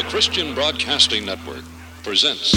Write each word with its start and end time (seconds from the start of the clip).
The 0.00 0.08
Christian 0.08 0.54
Broadcasting 0.54 1.26
Network 1.26 1.62
presents. 2.02 2.54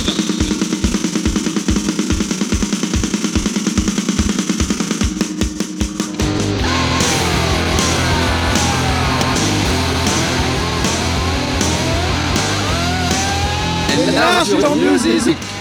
Music. 14.77 15.52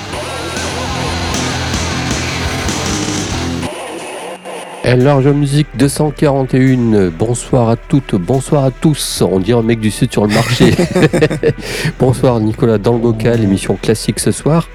Large 4.97 5.29
Musique 5.29 5.69
241, 5.77 7.11
bonsoir 7.19 7.71
à 7.71 7.77
toutes, 7.77 8.15
bonsoir 8.15 8.65
à 8.65 8.71
tous, 8.71 9.23
on 9.23 9.39
dirait 9.39 9.59
un 9.59 9.63
mec 9.63 9.81
du 9.81 9.91
sud 9.91 10.13
sur 10.13 10.27
le 10.27 10.35
marché. 10.35 10.75
bonsoir 11.99 12.41
Nicolas 12.41 12.77
dans 12.77 12.93
le 12.93 12.99
bocal, 12.99 13.43
émission 13.43 13.77
classique 13.81 14.21
ce 14.21 14.33
soir. 14.33 14.69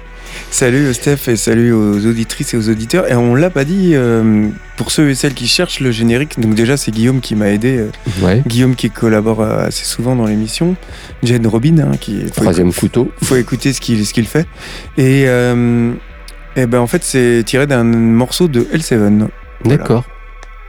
Salut 0.50 0.92
Steph 0.92 1.28
et 1.28 1.36
salut 1.36 1.72
aux 1.72 2.04
auditrices 2.04 2.52
et 2.54 2.56
aux 2.56 2.68
auditeurs. 2.68 3.10
Et 3.10 3.14
on 3.14 3.34
l'a 3.34 3.50
pas 3.50 3.64
dit, 3.64 3.92
euh, 3.94 4.48
pour 4.76 4.90
ceux 4.90 5.10
et 5.10 5.14
celles 5.14 5.34
qui 5.34 5.46
cherchent 5.46 5.80
le 5.80 5.92
générique, 5.92 6.40
donc 6.40 6.54
déjà 6.54 6.76
c'est 6.76 6.90
Guillaume 6.90 7.20
qui 7.20 7.36
m'a 7.36 7.50
aidé. 7.50 7.86
Ouais. 8.20 8.42
Guillaume 8.46 8.74
qui 8.74 8.90
collabore 8.90 9.40
euh, 9.40 9.66
assez 9.66 9.84
souvent 9.84 10.16
dans 10.16 10.26
l'émission. 10.26 10.74
Jane 11.22 11.46
Robin, 11.46 11.78
hein, 11.78 11.96
qui 12.00 12.22
faut 12.22 12.42
Troisième 12.42 12.72
couteau. 12.72 13.12
faut 13.22 13.36
écouter 13.36 13.72
ce 13.72 13.80
qu'il 13.80 14.04
ce 14.04 14.12
qu'il 14.12 14.26
fait. 14.26 14.46
Et, 14.96 15.24
euh, 15.28 15.92
et 16.56 16.66
ben 16.66 16.80
en 16.80 16.88
fait 16.88 17.04
c'est 17.04 17.44
tiré 17.46 17.68
d'un 17.68 17.84
morceau 17.84 18.48
de 18.48 18.62
L7. 18.62 19.28
Voilà. 19.64 20.04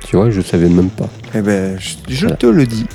Tu 0.05 0.15
vois, 0.15 0.29
je 0.29 0.41
savais 0.41 0.69
même 0.69 0.89
pas. 0.89 1.09
Et 1.35 1.41
ben 1.41 1.77
je, 1.79 1.95
je 2.13 2.21
Voilà. 2.21 2.35
te 2.37 2.47
le 2.47 2.65
dis. 2.65 2.85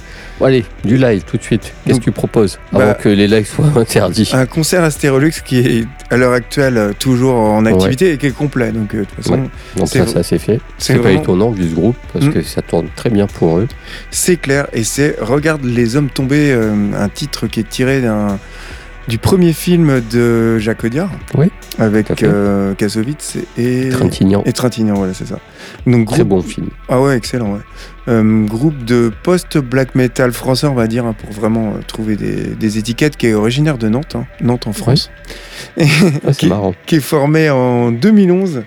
Bon, 0.40 0.46
allez, 0.46 0.64
du 0.84 0.96
live 0.96 1.22
tout 1.24 1.36
de 1.36 1.42
suite. 1.44 1.72
Qu'est-ce 1.86 1.98
que 2.00 2.04
tu 2.04 2.10
proposes 2.10 2.58
bah, 2.72 2.80
Avant 2.82 2.94
que 2.94 3.08
les 3.08 3.28
lives 3.28 3.46
soient 3.46 3.70
interdits. 3.76 4.30
Un 4.32 4.46
concert 4.46 4.82
Astérolux 4.82 5.30
qui 5.44 5.58
est 5.58 5.84
à 6.10 6.16
l'heure 6.16 6.32
actuelle 6.32 6.92
toujours 6.98 7.36
en 7.36 7.64
activité 7.66 8.12
et 8.14 8.18
qui 8.18 8.26
est 8.26 8.30
complet. 8.34 8.72
Donc 8.72 8.92
euh, 8.94 9.00
de 9.00 9.04
toute 9.04 9.16
façon, 9.16 9.34
Ouais. 9.34 9.48
Donc 9.76 9.88
ça, 9.88 10.22
c'est 10.24 10.38
fait. 10.38 10.60
c'est 10.78 10.98
pas 10.98 11.12
étonnant 11.12 11.50
vu 11.50 11.68
ce 11.68 11.74
groupe 11.74 11.96
parce 12.12 12.24
Mm. 12.26 12.32
que 12.32 12.42
ça 12.42 12.62
tourne 12.62 12.88
très 12.96 13.10
bien 13.10 13.28
pour 13.28 13.58
eux. 13.58 13.68
C'est 14.10 14.36
clair, 14.36 14.66
et 14.72 14.82
c'est 14.82 15.16
Regarde 15.20 15.64
les 15.64 15.94
hommes 15.94 16.10
tombés, 16.10 16.50
euh, 16.50 16.72
un 16.98 17.08
titre 17.08 17.46
qui 17.46 17.60
est 17.60 17.68
tiré 17.68 18.00
d'un 18.00 18.38
du 19.08 19.18
premier 19.18 19.52
film 19.52 20.00
de 20.10 20.58
Jacques 20.58 20.84
Audiard, 20.84 21.10
Oui, 21.36 21.50
avec 21.78 22.22
euh, 22.22 22.74
Kassovitz 22.74 23.36
et 23.58 23.88
Trintignant. 23.90 24.42
et 24.46 24.52
Trintignant, 24.52 24.94
voilà, 24.94 25.12
c'est 25.14 25.26
ça. 25.26 25.38
Donc 25.86 26.08
Très 26.08 26.24
bon 26.24 26.40
film. 26.42 26.68
ah 26.88 27.00
ouais, 27.00 27.16
excellent, 27.16 27.52
ouais. 27.52 27.60
Euh, 28.06 28.44
groupe 28.44 28.84
de 28.84 29.10
post-black 29.22 29.94
metal 29.94 30.32
français, 30.32 30.66
on 30.66 30.74
va 30.74 30.86
dire, 30.86 31.06
hein, 31.06 31.14
pour 31.18 31.32
vraiment 31.32 31.68
euh, 31.70 31.80
trouver 31.86 32.16
des, 32.16 32.54
des 32.54 32.76
étiquettes, 32.78 33.16
qui 33.16 33.28
est 33.28 33.34
originaire 33.34 33.78
de 33.78 33.88
Nantes, 33.88 34.14
hein, 34.14 34.26
Nantes 34.42 34.66
en 34.66 34.74
France, 34.74 35.10
Ah, 35.80 35.84
c'est 36.26 36.36
Qui- 36.38 36.48
marrant. 36.48 36.74
qui 36.84 36.96
est 36.96 37.00
formé 37.00 37.48
en 37.48 37.90
2011. 37.92 38.64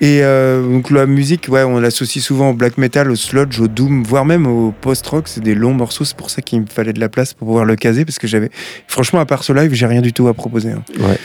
Et 0.00 0.24
euh, 0.24 0.66
donc 0.68 0.90
la 0.90 1.06
musique, 1.06 1.46
ouais, 1.48 1.62
on 1.62 1.78
l'associe 1.78 2.24
souvent 2.24 2.50
au 2.50 2.54
black 2.54 2.76
metal, 2.76 3.08
au 3.08 3.14
sludge, 3.14 3.60
au 3.60 3.68
doom, 3.68 4.02
voire 4.02 4.24
même 4.24 4.48
au 4.48 4.72
post-rock. 4.72 5.28
C'est 5.28 5.40
des 5.44 5.54
longs 5.54 5.74
morceaux, 5.74 6.04
c'est 6.04 6.16
pour 6.16 6.28
ça 6.28 6.42
qu'il 6.42 6.60
me 6.62 6.66
fallait 6.66 6.92
de 6.92 6.98
la 6.98 7.08
place 7.08 7.34
pour 7.34 7.46
pouvoir 7.46 7.64
le 7.64 7.76
caser, 7.76 8.04
parce 8.04 8.18
que 8.18 8.26
j'avais, 8.26 8.50
franchement, 8.88 9.20
à 9.20 9.26
part 9.26 9.44
ce 9.44 9.52
live, 9.52 9.72
j'ai 9.74 9.86
rien 9.86 10.00
du 10.00 10.12
tout 10.12 10.26
à 10.26 10.34
proposer. 10.34 10.70
hein. 10.72 10.82
Ouais. 10.98 11.18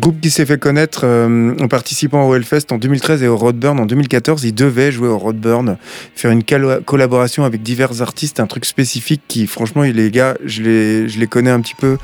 Groupe 0.00 0.20
qui 0.20 0.30
s'est 0.30 0.46
fait 0.46 0.58
connaître 0.58 1.06
en 1.06 1.68
participant 1.68 2.26
au 2.26 2.34
Hellfest 2.34 2.72
en 2.72 2.78
2013 2.78 3.22
et 3.22 3.28
au 3.28 3.36
Roadburn 3.36 3.78
en 3.78 3.86
2014. 3.86 4.42
Il 4.42 4.52
devait 4.54 4.90
jouer 4.90 5.06
au 5.06 5.16
Roadburn, 5.18 5.76
faire 6.16 6.32
une 6.32 6.42
calo- 6.42 6.82
collaboration 7.04 7.44
avec 7.44 7.62
divers 7.62 8.00
artistes, 8.00 8.40
un 8.40 8.46
truc 8.46 8.64
spécifique 8.64 9.20
qui, 9.28 9.46
franchement, 9.46 9.82
les 9.82 10.10
gars, 10.10 10.36
je 10.44 10.62
les, 10.62 11.08
je 11.08 11.20
les 11.20 11.26
connais 11.26 11.50
un 11.50 11.60
petit 11.60 11.74
peu. 11.74 11.98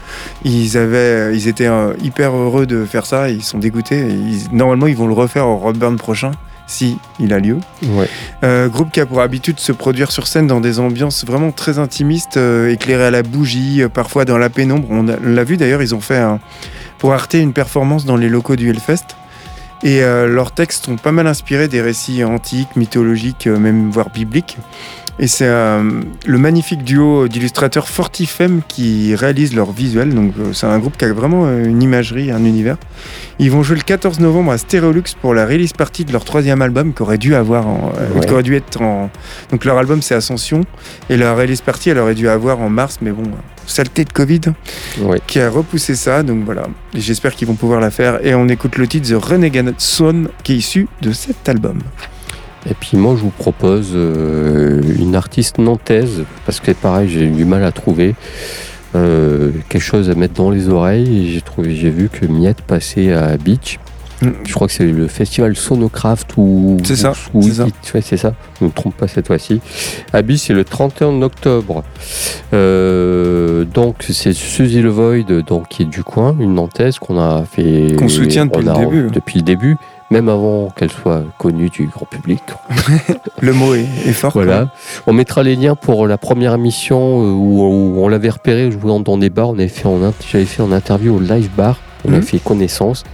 Ils 0.44 0.76
avaient, 0.76 1.34
ils 1.34 1.48
étaient 1.48 1.66
euh, 1.68 1.94
hyper 2.04 2.34
heureux 2.36 2.66
de 2.66 2.84
faire 2.84 3.06
ça. 3.06 3.30
Ils 3.30 3.42
sont 3.42 3.56
dégoûtés. 3.58 3.98
ils- 4.08 4.54
normalement, 4.54 4.86
ils 4.86 4.96
vont 4.96 5.06
le 5.06 5.14
refaire 5.14 5.46
au 5.46 5.56
Roadburn 5.56 5.96
prochain. 5.96 6.32
Si 6.66 6.96
il 7.18 7.32
a 7.32 7.38
lieu. 7.40 7.56
Ouais. 7.82 8.08
Euh, 8.44 8.68
groupe 8.68 8.92
qui 8.92 9.00
a 9.00 9.06
pour 9.06 9.20
habitude 9.22 9.56
de 9.56 9.60
se 9.60 9.72
produire 9.72 10.12
sur 10.12 10.26
scène 10.28 10.46
dans 10.46 10.60
des 10.60 10.78
ambiances 10.78 11.24
vraiment 11.24 11.50
très 11.50 11.78
intimistes, 11.80 12.36
euh, 12.36 12.70
éclairées 12.70 13.06
à 13.06 13.10
la 13.10 13.22
bougie, 13.24 13.82
euh, 13.82 13.88
parfois 13.88 14.24
dans 14.24 14.38
la 14.38 14.50
pénombre. 14.50 14.86
On 14.90 15.02
l'a 15.04 15.44
vu 15.44 15.56
d'ailleurs, 15.56 15.82
ils 15.82 15.94
ont 15.96 16.00
fait 16.00 16.18
un- 16.18 16.38
pour 16.98 17.12
Arte 17.14 17.34
une 17.34 17.52
performance 17.54 18.04
dans 18.04 18.16
les 18.16 18.28
locaux 18.28 18.54
du 18.54 18.68
Hellfest. 18.68 19.16
Et 19.82 20.02
euh, 20.02 20.26
leurs 20.26 20.52
textes 20.52 20.86
sont 20.86 20.96
pas 20.96 21.12
mal 21.12 21.26
inspirés 21.26 21.68
des 21.68 21.80
récits 21.80 22.22
antiques, 22.22 22.76
mythologiques, 22.76 23.46
euh, 23.46 23.58
même 23.58 23.90
voire 23.90 24.10
bibliques. 24.10 24.58
Et 25.22 25.26
c'est 25.26 25.46
euh, 25.46 26.00
le 26.26 26.38
magnifique 26.38 26.82
duo 26.82 27.28
d'illustrateurs 27.28 27.88
Fortifem 27.88 28.62
qui 28.66 29.14
réalise 29.14 29.54
leurs 29.54 29.70
visuels. 29.70 30.14
Donc 30.14 30.32
euh, 30.40 30.54
c'est 30.54 30.66
un 30.66 30.78
groupe 30.78 30.96
qui 30.96 31.04
a 31.04 31.12
vraiment 31.12 31.44
euh, 31.44 31.66
une 31.66 31.82
imagerie, 31.82 32.30
un 32.30 32.42
univers. 32.42 32.78
Ils 33.38 33.50
vont 33.50 33.62
jouer 33.62 33.76
le 33.76 33.82
14 33.82 34.18
novembre 34.20 34.50
à 34.52 34.56
Stereolux 34.56 35.02
pour 35.20 35.34
la 35.34 35.44
release 35.44 35.74
party 35.74 36.06
de 36.06 36.12
leur 36.12 36.24
troisième 36.24 36.62
album 36.62 36.94
qui 36.94 37.02
aurait 37.02 37.18
dû 37.18 37.34
avoir, 37.34 37.66
en, 37.66 37.92
Ouais. 38.14 38.24
qui 38.26 38.32
aurait 38.32 38.42
dû 38.42 38.56
être 38.56 38.80
en. 38.80 39.10
Donc 39.50 39.66
leur 39.66 39.76
album 39.76 40.00
c'est 40.00 40.14
Ascension 40.14 40.62
et 41.10 41.18
la 41.18 41.34
release 41.34 41.60
party 41.60 41.90
elle 41.90 41.98
aurait 41.98 42.14
dû 42.14 42.26
avoir 42.26 42.60
en 42.60 42.70
mars, 42.70 42.98
mais 43.02 43.10
bon, 43.10 43.24
saleté 43.66 44.04
de 44.06 44.12
Covid 44.14 44.40
qui 45.26 45.38
a 45.38 45.50
repoussé 45.50 45.96
ça. 45.96 46.22
Donc 46.22 46.44
voilà, 46.46 46.62
j'espère 46.94 47.34
qu'ils 47.34 47.46
vont 47.46 47.56
pouvoir 47.56 47.80
la 47.80 47.90
faire. 47.90 48.24
Et 48.24 48.34
on 48.34 48.48
écoute 48.48 48.78
le 48.78 48.86
titre 48.86 49.10
The 49.10 49.22
Renegade 49.22 49.74
Son 49.76 50.28
qui 50.44 50.54
est 50.54 50.56
issu 50.56 50.88
de 51.02 51.12
cet 51.12 51.46
album. 51.46 51.80
Et 52.68 52.74
puis 52.74 52.96
moi, 52.98 53.14
je 53.16 53.22
vous 53.22 53.30
propose 53.30 53.92
euh, 53.94 54.82
une 54.98 55.14
artiste 55.16 55.58
nantaise, 55.58 56.24
parce 56.44 56.60
que 56.60 56.72
pareil, 56.72 57.08
j'ai 57.08 57.24
eu 57.24 57.30
du 57.30 57.44
mal 57.44 57.64
à 57.64 57.72
trouver 57.72 58.14
euh, 58.94 59.50
quelque 59.68 59.82
chose 59.82 60.10
à 60.10 60.14
mettre 60.14 60.34
dans 60.34 60.50
les 60.50 60.68
oreilles. 60.68 61.30
J'ai 61.32 61.40
trouvé, 61.40 61.74
j'ai 61.74 61.90
vu 61.90 62.08
que 62.10 62.26
Miette 62.26 62.60
passait 62.62 63.12
à 63.12 63.36
Beach. 63.38 63.78
Mm. 64.20 64.28
Je 64.46 64.52
crois 64.52 64.66
que 64.66 64.74
c'est 64.74 64.84
le 64.86 65.06
festival 65.08 65.56
Sonocraft 65.56 66.32
ou. 66.36 66.76
C'est 66.84 66.96
ça, 66.96 67.14
ou- 67.32 67.40
c'est 67.40 67.54
ça. 67.54 67.64
ouais, 67.94 68.02
c'est 68.02 68.16
ça. 68.18 68.34
Je 68.58 68.64
ne 68.64 68.68
me 68.68 68.74
trompe 68.74 68.94
pas 68.94 69.08
cette 69.08 69.26
fois-ci. 69.28 69.62
À 70.12 70.20
Beach, 70.20 70.40
c'est 70.40 70.52
le 70.52 70.64
31 70.64 71.22
octobre. 71.22 71.82
Euh, 72.52 73.64
donc, 73.64 73.96
c'est 74.10 74.32
Suzy 74.34 74.82
Le 74.82 74.90
Void, 74.90 75.42
donc, 75.46 75.68
qui 75.68 75.82
est 75.82 75.86
du 75.86 76.02
coin, 76.04 76.36
une 76.38 76.54
nantaise 76.54 76.98
qu'on 76.98 77.18
a 77.18 77.44
fait. 77.50 77.96
Qu'on 77.96 78.08
soutient 78.08 78.44
depuis 78.46 78.64
le 78.66 78.74
début. 78.74 79.10
Depuis 79.10 79.38
le 79.38 79.44
début. 79.44 79.76
Même 80.10 80.28
avant 80.28 80.70
qu'elle 80.74 80.90
soit 80.90 81.22
connue 81.38 81.68
du 81.70 81.86
grand 81.86 82.04
public. 82.06 82.42
Le 83.40 83.52
mot 83.52 83.74
est, 83.74 83.86
est 84.06 84.12
fort. 84.12 84.32
Voilà. 84.32 84.70
On 85.06 85.12
mettra 85.12 85.42
les 85.44 85.54
liens 85.54 85.76
pour 85.76 86.06
la 86.08 86.18
première 86.18 86.54
émission 86.54 87.22
euh, 87.22 87.30
où, 87.30 87.62
où 87.62 88.02
on 88.04 88.08
l'avait 88.08 88.30
repéré, 88.30 88.70
jouant 88.72 88.98
dans 89.00 89.16
des 89.18 89.30
bars. 89.30 89.50
On 89.50 89.54
avait 89.54 89.68
fait 89.68 89.86
en, 89.86 90.00
int- 90.02 90.12
j'avais 90.28 90.46
fait 90.46 90.62
en 90.62 90.72
interview 90.72 91.14
au 91.16 91.20
live 91.20 91.48
bar. 91.56 91.78
On 92.04 92.08
Mhm. 92.08 92.14
avait 92.16 92.26
fait 92.26 92.38
connaissance. 92.38 93.04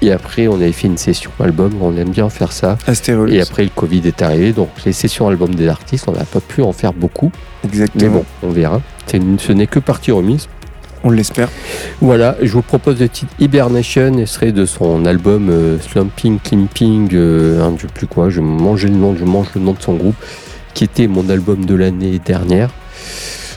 Et 0.00 0.10
après, 0.10 0.48
on 0.48 0.54
avait 0.56 0.72
fait 0.72 0.88
une 0.88 0.96
session 0.98 1.30
album. 1.38 1.74
On 1.80 1.96
aime 1.96 2.10
bien 2.10 2.28
faire 2.28 2.50
ça. 2.50 2.76
Astérolux. 2.88 3.32
Et 3.36 3.40
après, 3.40 3.62
le 3.62 3.70
Covid 3.72 4.02
est 4.04 4.20
arrivé. 4.20 4.52
Donc, 4.52 4.70
les 4.84 4.92
sessions 4.92 5.28
album 5.28 5.54
des 5.54 5.68
artistes, 5.68 6.06
on 6.08 6.12
n'a 6.12 6.24
pas 6.24 6.40
pu 6.40 6.60
en 6.62 6.72
faire 6.72 6.92
beaucoup. 6.92 7.30
Mais 7.62 7.68
Exactement. 7.68 8.10
bon, 8.10 8.24
on 8.42 8.48
verra. 8.50 8.80
Une- 9.14 9.38
ce 9.38 9.52
n'est 9.52 9.68
que 9.68 9.78
partie 9.78 10.10
remise. 10.10 10.48
On 11.04 11.10
l'espère. 11.10 11.48
Voilà, 12.00 12.36
je 12.40 12.52
vous 12.52 12.62
propose 12.62 13.00
le 13.00 13.08
titre 13.08 13.32
Hibernation, 13.40 14.18
extrait 14.18 14.52
de 14.52 14.64
son 14.64 15.04
album 15.04 15.48
euh, 15.50 15.78
Slumping, 15.80 16.38
Climping, 16.38 17.08
euh, 17.12 17.60
un, 17.62 17.74
je 17.76 17.82
sais 17.82 17.92
plus 17.92 18.06
quoi, 18.06 18.30
je 18.30 18.40
mangeais 18.40 18.88
le 18.88 18.94
nom, 18.94 19.16
je 19.16 19.24
mange 19.24 19.48
le 19.54 19.60
nom 19.60 19.72
de 19.72 19.82
son 19.82 19.94
groupe, 19.94 20.14
qui 20.74 20.84
était 20.84 21.08
mon 21.08 21.28
album 21.28 21.64
de 21.64 21.74
l'année 21.74 22.20
dernière. 22.24 22.70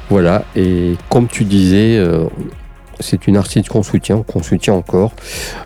Voilà, 0.09 0.43
et 0.55 0.93
comme 1.09 1.27
tu 1.27 1.43
disais, 1.45 1.97
euh, 1.97 2.25
c'est 2.99 3.27
une 3.27 3.37
artiste 3.37 3.69
qu'on 3.69 3.83
soutient, 3.83 4.23
qu'on 4.23 4.41
soutient 4.41 4.73
encore. 4.73 5.13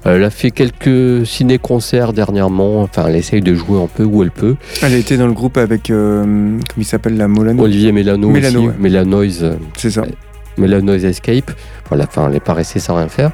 Euh, 0.06 0.16
Elle 0.18 0.23
a 0.23 0.29
fait 0.29 0.51
quelques 0.51 1.25
ciné-concerts 1.25 2.12
dernièrement, 2.13 2.81
enfin 2.81 3.06
elle 3.07 3.16
essaye 3.16 3.41
de 3.41 3.53
jouer 3.53 3.81
un 3.81 3.88
peu 3.88 4.03
où 4.03 4.23
elle 4.23 4.31
peut. 4.31 4.56
Elle 4.81 4.94
a 4.94 4.97
été 4.97 5.16
dans 5.18 5.28
le 5.28 5.34
groupe 5.34 5.57
avec, 5.57 5.89
euh, 5.89 6.23
comment 6.23 6.59
il 6.78 6.85
s'appelle, 6.85 7.16
la 7.18 7.28
Molano? 7.28 7.63
Olivier 7.63 7.91
Mélano, 7.91 8.29
Mélano, 8.29 8.59
aussi, 8.59 8.68
ouais. 8.68 8.73
Mélanoise, 8.79 9.45
C'est 9.78 9.91
ça. 9.91 10.03
Melanoise 10.59 11.05
Escape. 11.05 11.51
Voilà, 11.87 12.05
enfin, 12.05 12.27
elle 12.27 12.33
n'est 12.33 12.39
pas 12.39 12.53
restée 12.53 12.79
sans 12.79 12.95
rien 12.95 13.07
faire. 13.07 13.31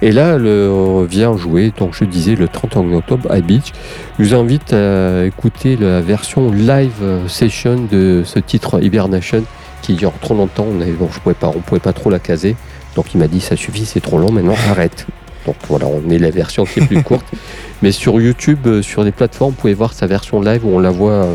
Et 0.00 0.12
là, 0.12 0.36
euh, 0.36 1.06
vient 1.08 1.36
jouer, 1.36 1.72
donc 1.76 1.94
je 1.94 2.04
disais, 2.04 2.34
le 2.34 2.48
31 2.48 2.92
octobre 2.94 3.30
à 3.30 3.40
Beach. 3.40 3.72
Je 4.18 4.24
vous 4.24 4.34
invite 4.34 4.72
à 4.72 5.26
écouter 5.26 5.76
la 5.76 6.00
version 6.00 6.50
live 6.50 7.28
session 7.28 7.86
de 7.90 8.22
ce 8.24 8.38
titre 8.38 8.82
Hibernation 8.82 9.44
qui 9.82 9.94
dure 9.94 10.12
trop 10.20 10.34
longtemps. 10.34 10.66
On 10.70 10.80
avait, 10.80 10.92
bon, 10.92 11.08
je 11.12 11.20
pouvais 11.20 11.34
pas, 11.34 11.48
on 11.54 11.60
pouvait 11.60 11.80
pas 11.80 11.92
trop 11.92 12.10
la 12.10 12.18
caser. 12.18 12.56
Donc 12.94 13.14
il 13.14 13.18
m'a 13.18 13.28
dit, 13.28 13.40
ça 13.40 13.56
suffit, 13.56 13.84
c'est 13.84 14.00
trop 14.00 14.18
long, 14.18 14.32
maintenant 14.32 14.56
arrête. 14.70 15.06
Donc 15.48 15.56
voilà, 15.68 15.86
on 15.86 16.00
met 16.00 16.18
la 16.18 16.30
version 16.30 16.64
qui 16.64 16.80
est 16.80 16.86
plus 16.86 17.02
courte. 17.02 17.24
Mais 17.82 17.90
sur 17.90 18.20
YouTube, 18.20 18.58
euh, 18.66 18.82
sur 18.82 19.02
les 19.02 19.12
plateformes, 19.12 19.52
vous 19.52 19.56
pouvez 19.60 19.72
voir 19.72 19.94
sa 19.94 20.06
version 20.06 20.42
live 20.42 20.66
où 20.66 20.68
on 20.68 20.78
la 20.78 20.90
voit. 20.90 21.12
euh, 21.12 21.34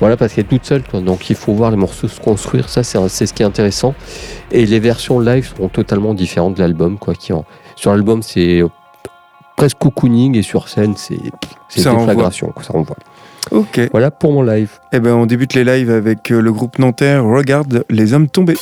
voilà, 0.00 0.16
parce 0.16 0.32
qu'elle 0.32 0.44
est 0.44 0.48
toute 0.48 0.64
seule, 0.64 0.82
quoi. 0.82 1.00
donc 1.00 1.30
il 1.30 1.36
faut 1.36 1.54
voir 1.54 1.70
les 1.70 1.76
morceaux 1.76 2.08
se 2.08 2.20
construire. 2.20 2.68
Ça, 2.68 2.82
c'est 2.82 2.98
un- 2.98 3.08
c'est 3.08 3.26
ce 3.26 3.32
qui 3.32 3.42
est 3.42 3.46
intéressant. 3.46 3.94
Et 4.50 4.66
les 4.66 4.80
versions 4.80 5.20
live 5.20 5.52
sont 5.56 5.68
totalement 5.68 6.12
différentes 6.12 6.54
de 6.56 6.60
l'album, 6.62 6.98
quoi. 6.98 7.14
Qui 7.14 7.32
en... 7.32 7.44
Sur 7.76 7.92
l'album, 7.92 8.20
c'est 8.22 8.62
euh, 8.62 8.68
presque 9.56 9.78
cocooning 9.78 10.36
et 10.36 10.42
sur 10.42 10.68
scène, 10.68 10.94
c'est 10.96 11.18
c'est 11.68 11.80
Ça 11.82 11.90
renvoie. 11.92 12.06
déflagration, 12.08 12.48
quoi, 12.52 12.64
ça 12.64 12.72
renvoie. 12.72 12.96
Ok. 13.52 13.80
Voilà 13.92 14.10
pour 14.10 14.32
mon 14.32 14.42
live. 14.42 14.70
Eh 14.92 14.98
ben, 14.98 15.14
on 15.14 15.24
débute 15.26 15.54
les 15.54 15.62
lives 15.64 15.90
avec 15.90 16.32
euh, 16.32 16.40
le 16.40 16.52
groupe 16.52 16.78
nantais 16.80 17.16
Regarde 17.18 17.84
les 17.88 18.12
hommes 18.12 18.28
tombés. 18.28 18.56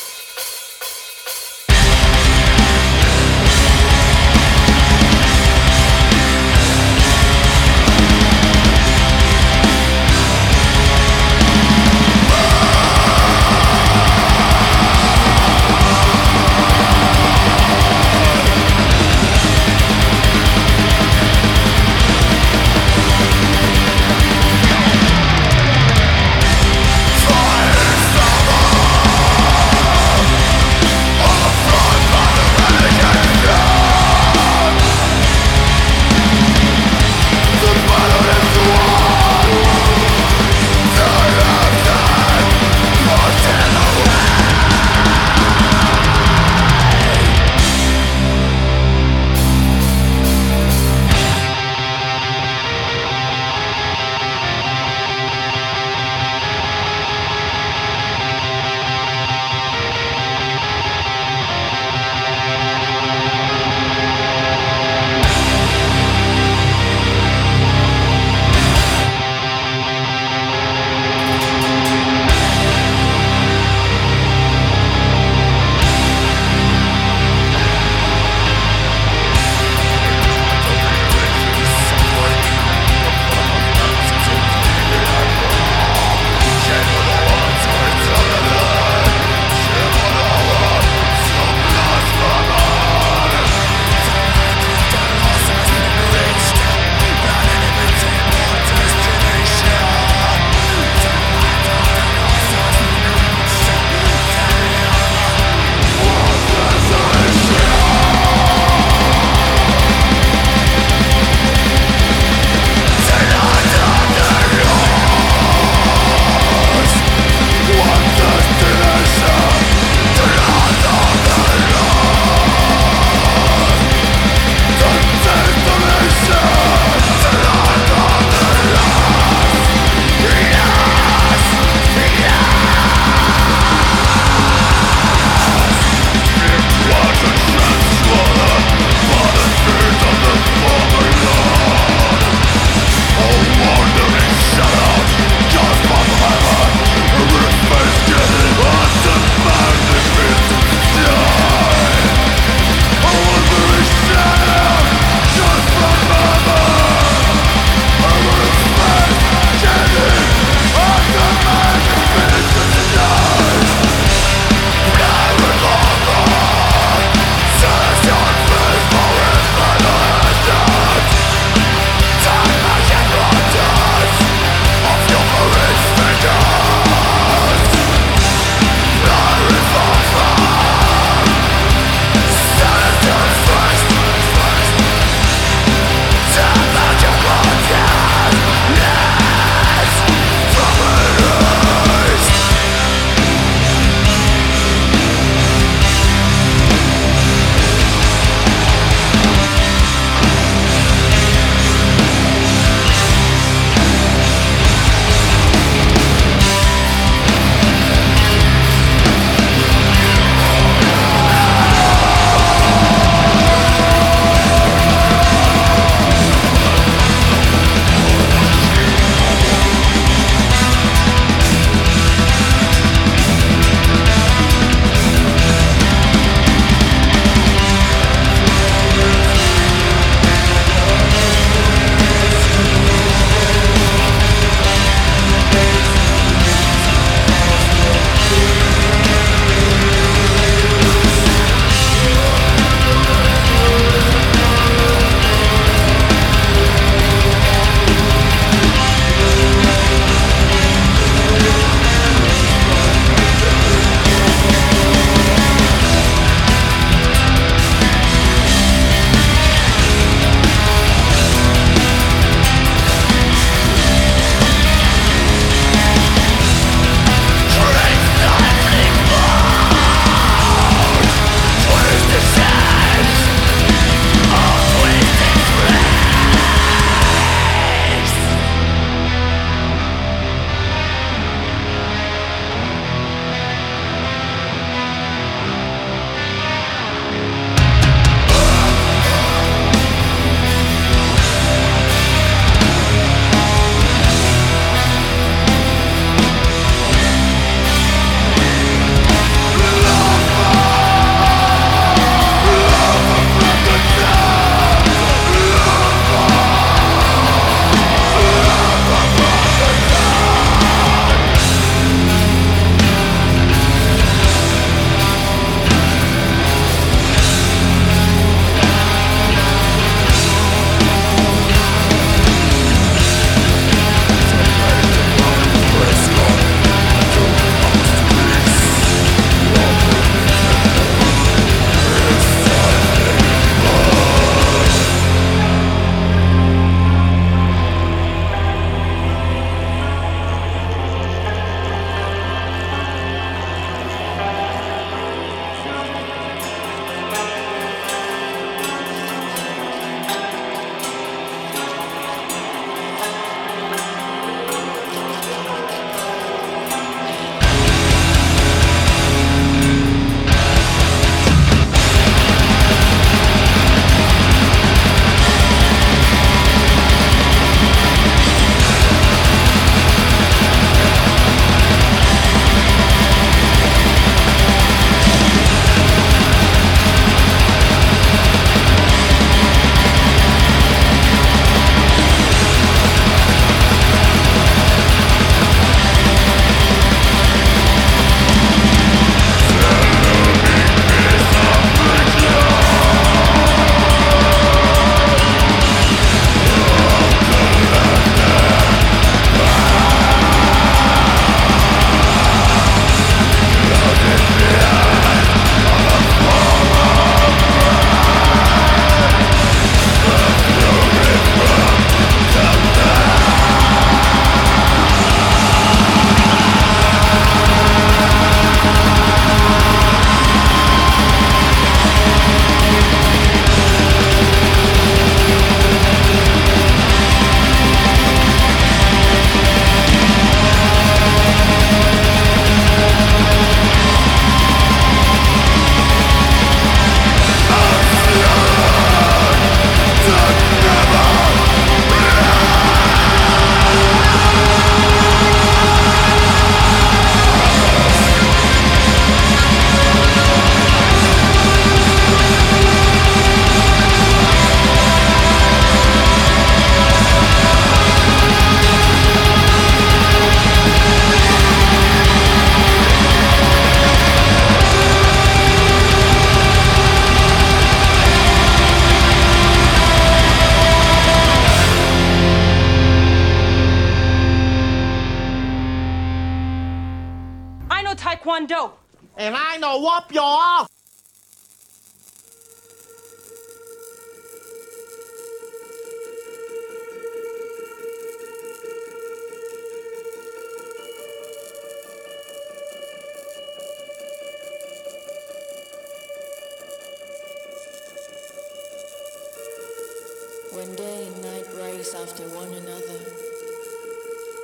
One 502.86 502.96
another, 502.96 503.10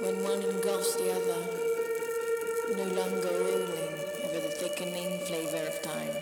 when 0.00 0.22
one 0.22 0.42
engulfs 0.42 0.94
the 0.96 1.10
other, 1.12 1.40
no 2.76 2.84
longer 2.94 3.28
ruling 3.28 3.94
over 4.24 4.40
the 4.40 4.54
thickening 4.60 5.18
flavor 5.20 5.66
of 5.66 5.82
time, 5.82 6.14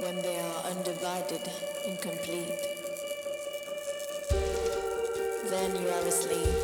when 0.00 0.16
they 0.22 0.38
are 0.38 0.64
undivided, 0.70 1.42
incomplete, 1.86 2.68
then 5.50 5.76
you 5.76 5.88
are 5.88 6.06
asleep, 6.06 6.56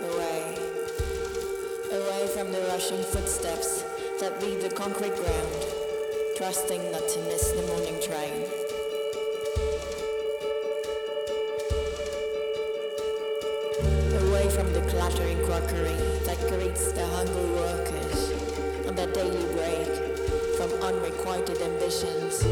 away, 0.00 0.54
away 1.92 2.26
from 2.34 2.52
the 2.52 2.60
rushing 2.68 3.02
footsteps 3.02 3.84
that 4.20 4.40
leave 4.42 4.62
the 4.62 4.74
concrete 4.74 5.14
ground, 5.16 5.66
trusting 6.36 6.92
not 6.92 7.06
to 7.08 7.20
miss 7.24 7.52
the 7.52 7.66
morning 7.66 8.00
train. 8.02 8.53
That 15.60 16.38
greets 16.48 16.90
the 16.92 17.06
hungry 17.06 17.50
workers 17.52 18.32
on 18.88 18.96
their 18.96 19.06
daily 19.12 19.44
break 19.54 19.86
from 20.56 20.72
unrequited 20.82 21.60
ambitions. 21.62 22.42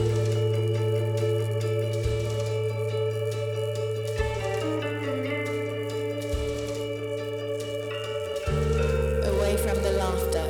Away 9.26 9.56
from 9.56 9.82
the 9.82 9.94
laughter 9.98 10.46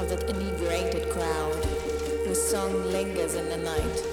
of 0.00 0.08
that 0.10 0.30
inebriated 0.30 1.10
crowd 1.10 1.64
whose 2.24 2.40
song 2.40 2.84
lingers 2.92 3.34
in 3.34 3.48
the 3.48 3.56
night, 3.56 4.09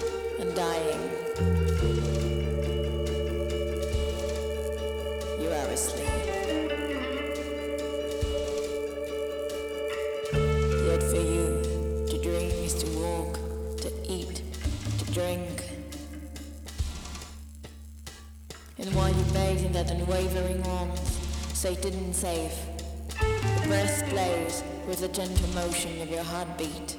wavering 20.07 20.63
arms, 20.67 21.19
Satan 21.53 22.13
safe. 22.13 22.65
The 23.09 23.67
breast 23.67 24.05
plays 24.05 24.63
with 24.87 24.99
the 25.01 25.09
gentle 25.09 25.49
motion 25.49 26.01
of 26.01 26.09
your 26.09 26.23
heartbeat. 26.23 26.96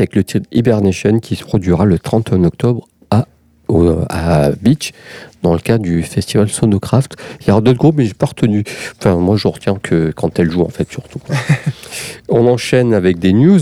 Avec 0.00 0.14
le 0.14 0.24
titre 0.24 0.48
Hibernation 0.50 1.20
qui 1.20 1.36
se 1.36 1.44
produira 1.44 1.84
le 1.84 1.98
31 1.98 2.44
octobre 2.44 2.88
à, 3.10 4.50
Beach 4.60 4.92
dans 5.42 5.52
le 5.52 5.60
cadre 5.60 5.84
du 5.84 6.02
festival 6.02 6.48
Sonocraft. 6.48 7.14
Il 7.40 7.48
y 7.48 7.50
aura 7.52 7.60
d'autres 7.60 7.78
groupes, 7.78 7.94
mais 7.98 8.04
j'ai 8.04 8.14
pas 8.14 8.26
retenu. 8.26 8.64
Enfin, 8.98 9.14
moi, 9.14 9.36
je 9.36 9.46
retiens 9.46 9.76
que 9.80 10.10
quand 10.10 10.40
elle 10.40 10.50
joue, 10.50 10.62
en 10.62 10.68
fait, 10.70 10.90
surtout. 10.90 11.20
On 12.28 12.48
enchaîne 12.48 12.92
avec 12.94 13.20
des 13.20 13.32
news. 13.32 13.60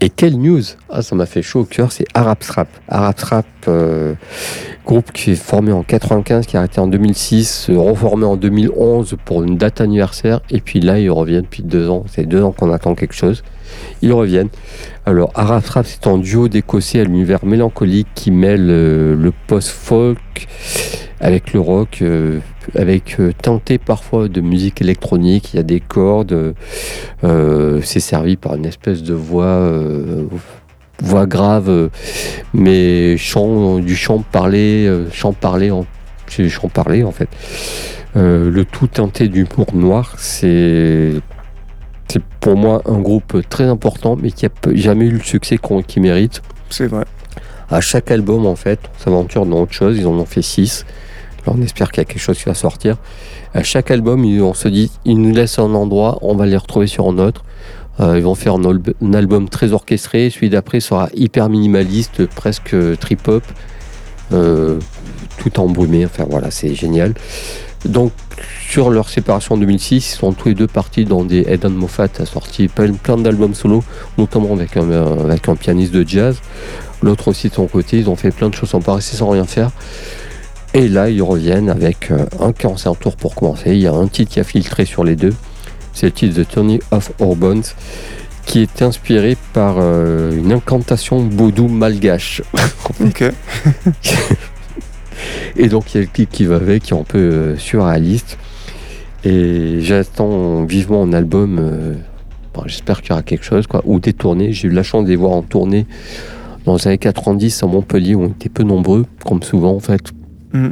Et 0.00 0.10
quelle 0.10 0.36
news? 0.38 0.62
Ah, 0.90 1.02
ça 1.02 1.14
m'a 1.14 1.26
fait 1.26 1.42
chaud 1.42 1.60
au 1.60 1.64
cœur, 1.64 1.92
c'est 1.92 2.06
Arab 2.14 2.38
Rap. 2.48 2.68
Arab 2.88 3.14
Rap, 3.20 3.46
euh, 3.68 4.14
groupe 4.84 5.12
qui 5.12 5.32
est 5.32 5.36
formé 5.36 5.72
en 5.72 5.82
95, 5.82 6.46
qui 6.46 6.56
a 6.56 6.60
arrêté 6.60 6.80
en 6.80 6.86
2006, 6.86 7.68
euh, 7.70 7.78
reformé 7.78 8.24
en 8.24 8.36
2011 8.36 9.16
pour 9.24 9.42
une 9.42 9.56
date 9.56 9.80
anniversaire, 9.80 10.40
et 10.50 10.60
puis 10.60 10.80
là, 10.80 10.98
ils 10.98 11.10
reviennent 11.10 11.42
depuis 11.42 11.62
deux 11.62 11.88
ans. 11.88 12.04
C'est 12.08 12.26
deux 12.26 12.42
ans 12.42 12.52
qu'on 12.52 12.72
attend 12.72 12.94
quelque 12.94 13.14
chose. 13.14 13.42
Ils 14.02 14.12
reviennent. 14.12 14.50
Alors, 15.06 15.30
Arab 15.34 15.64
Rap, 15.64 15.86
c'est 15.86 16.06
un 16.06 16.18
duo 16.18 16.48
d'écossais 16.48 17.00
à 17.00 17.04
l'univers 17.04 17.44
mélancolique 17.44 18.08
qui 18.14 18.30
mêle 18.30 18.68
euh, 18.70 19.16
le 19.16 19.32
post-folk 19.46 20.18
avec 21.20 21.52
le 21.52 21.60
rock, 21.60 21.98
euh, 22.02 22.40
avec 22.74 23.18
euh, 23.20 23.32
teinté 23.40 23.78
parfois 23.78 24.28
de 24.28 24.40
musique 24.40 24.80
électronique. 24.80 25.54
Il 25.54 25.56
y 25.56 25.60
a 25.60 25.62
des 25.62 25.80
cordes. 25.80 26.54
euh, 27.24 27.80
c'est 27.82 28.00
servi 28.00 28.36
par 28.36 28.54
une 28.56 28.66
espèce 28.66 29.02
de 29.02 29.14
voix, 29.14 29.44
euh, 29.44 30.24
voix 31.00 31.26
grave, 31.26 31.68
euh, 31.68 31.88
mais 32.54 33.16
chant, 33.16 33.78
du 33.78 33.96
chant 33.96 34.22
parlé, 34.32 34.86
euh, 34.86 35.08
chant 35.10 35.32
parlé, 35.32 35.70
en, 35.70 35.86
c'est 36.28 36.42
du 36.42 36.50
chant 36.50 36.68
parlé 36.68 37.02
en 37.04 37.12
fait. 37.12 37.28
Euh, 38.16 38.50
le 38.50 38.64
tout 38.64 38.86
teinté 38.88 39.28
d'humour 39.28 39.66
noir, 39.74 40.14
c'est 40.18 41.12
c'est 42.08 42.22
pour 42.40 42.56
moi 42.56 42.82
un 42.84 42.98
groupe 43.00 43.40
très 43.48 43.64
important, 43.64 44.16
mais 44.20 44.30
qui 44.30 44.44
a 44.44 44.50
jamais 44.74 45.06
eu 45.06 45.12
le 45.12 45.20
succès 45.20 45.56
qu'on- 45.56 45.80
qu'il 45.82 46.02
mérite. 46.02 46.42
C'est 46.68 46.86
vrai. 46.86 47.04
À 47.70 47.80
chaque 47.80 48.10
album, 48.10 48.44
en 48.44 48.54
fait, 48.56 48.80
on 48.98 49.02
s'aventure 49.02 49.46
dans 49.46 49.62
autre 49.62 49.72
chose. 49.72 49.96
Ils 49.96 50.06
en 50.06 50.12
ont 50.12 50.26
fait 50.26 50.42
six. 50.42 50.84
Alors, 51.46 51.56
on 51.58 51.62
espère 51.62 51.90
qu'il 51.90 52.02
y 52.02 52.02
a 52.02 52.04
quelque 52.04 52.20
chose 52.20 52.36
qui 52.36 52.44
va 52.44 52.52
sortir. 52.54 52.96
À 53.54 53.62
chaque 53.62 53.90
album, 53.90 54.24
ils- 54.26 54.42
on 54.42 54.52
se 54.52 54.68
dit, 54.68 54.90
ils 55.06 55.18
nous 55.18 55.34
laissent 55.34 55.58
un 55.58 55.72
endroit, 55.74 56.18
on 56.20 56.34
va 56.36 56.44
les 56.44 56.56
retrouver 56.58 56.86
sur 56.86 57.06
un 57.08 57.16
autre. 57.18 57.44
Euh, 58.02 58.18
ils 58.18 58.24
vont 58.24 58.34
faire 58.34 58.54
un, 58.54 58.62
alb- 58.62 58.94
un 59.02 59.14
album 59.14 59.48
très 59.48 59.72
orchestré. 59.72 60.28
Celui 60.30 60.50
d'après 60.50 60.80
sera 60.80 61.08
hyper 61.14 61.48
minimaliste, 61.48 62.26
presque 62.26 62.74
trip-hop, 62.98 63.44
euh, 64.32 64.78
tout 65.38 65.60
embrumé. 65.60 66.04
Enfin 66.04 66.26
voilà, 66.28 66.50
c'est 66.50 66.74
génial. 66.74 67.14
Donc, 67.84 68.12
sur 68.68 68.90
leur 68.90 69.08
séparation 69.08 69.54
en 69.56 69.58
2006, 69.58 69.96
ils 69.96 70.16
sont 70.16 70.32
tous 70.32 70.48
les 70.48 70.54
deux 70.54 70.66
partis 70.66 71.04
dans 71.04 71.24
des 71.24 71.44
Ed 71.48 71.64
Moffat 71.66 72.08
a 72.18 72.26
sorti 72.26 72.68
plein, 72.68 72.92
plein 72.92 73.16
d'albums 73.18 73.54
solo, 73.54 73.82
notamment 74.18 74.52
avec 74.52 74.76
un, 74.76 74.88
euh, 74.90 75.24
avec 75.24 75.48
un 75.48 75.56
pianiste 75.56 75.92
de 75.92 76.06
jazz. 76.06 76.38
L'autre 77.02 77.28
aussi 77.28 77.48
de 77.48 77.54
son 77.54 77.66
côté, 77.66 77.98
ils 77.98 78.08
ont 78.08 78.16
fait 78.16 78.30
plein 78.30 78.48
de 78.48 78.54
choses 78.54 78.70
sans 78.70 78.80
paraître 78.80 79.04
sans 79.06 79.30
rien 79.30 79.44
faire. 79.44 79.70
Et 80.74 80.88
là, 80.88 81.10
ils 81.10 81.22
reviennent 81.22 81.68
avec 81.68 82.10
euh, 82.10 82.24
un 82.40 82.52
45 82.52 82.98
tours 82.98 83.16
pour 83.16 83.34
commencer. 83.34 83.72
Il 83.72 83.80
y 83.80 83.86
a 83.86 83.92
un 83.92 84.06
titre 84.06 84.32
qui 84.32 84.40
a 84.40 84.44
filtré 84.44 84.84
sur 84.86 85.04
les 85.04 85.16
deux. 85.16 85.34
C'est 85.92 86.06
le 86.06 86.12
titre 86.12 86.42
The 86.42 86.48
Turning 86.48 86.80
of 86.90 87.12
Our 87.20 87.36
Bones, 87.36 87.62
qui 88.46 88.60
est 88.62 88.82
inspiré 88.82 89.36
par 89.52 89.76
euh, 89.78 90.32
une 90.36 90.52
incantation 90.52 91.28
vaudou 91.28 91.68
malgache. 91.68 92.42
Ok. 93.00 93.24
Et 95.56 95.68
donc 95.68 95.94
il 95.94 95.98
y 95.98 95.98
a 95.98 96.00
le 96.02 96.10
clip 96.12 96.30
qui 96.30 96.44
va 96.44 96.56
avec, 96.56 96.82
qui 96.84 96.94
est 96.94 96.96
un 96.96 97.04
peu 97.04 97.18
euh, 97.18 97.56
surréaliste. 97.56 98.38
Et 99.24 99.78
j'attends 99.80 100.64
vivement 100.64 101.02
un 101.02 101.12
album. 101.12 101.58
euh, 101.60 101.94
bon, 102.54 102.64
J'espère 102.66 103.02
qu'il 103.02 103.10
y 103.10 103.12
aura 103.12 103.22
quelque 103.22 103.44
chose, 103.44 103.66
quoi. 103.66 103.82
Ou 103.84 104.00
des 104.00 104.12
tournées. 104.12 104.52
J'ai 104.52 104.68
eu 104.68 104.72
la 104.72 104.82
chance 104.82 105.04
de 105.04 105.10
les 105.10 105.16
voir 105.16 105.32
en 105.32 105.42
tournée 105.42 105.86
dans 106.64 106.76
les 106.76 106.86
années 106.88 106.98
90 106.98 107.62
à 107.62 107.66
Montpellier, 107.66 108.14
où 108.14 108.22
on 108.24 108.28
était 108.28 108.48
peu 108.48 108.62
nombreux, 108.62 109.06
comme 109.24 109.42
souvent 109.42 109.74
en 109.74 109.80
fait. 109.80 110.02
Mm. 110.52 110.68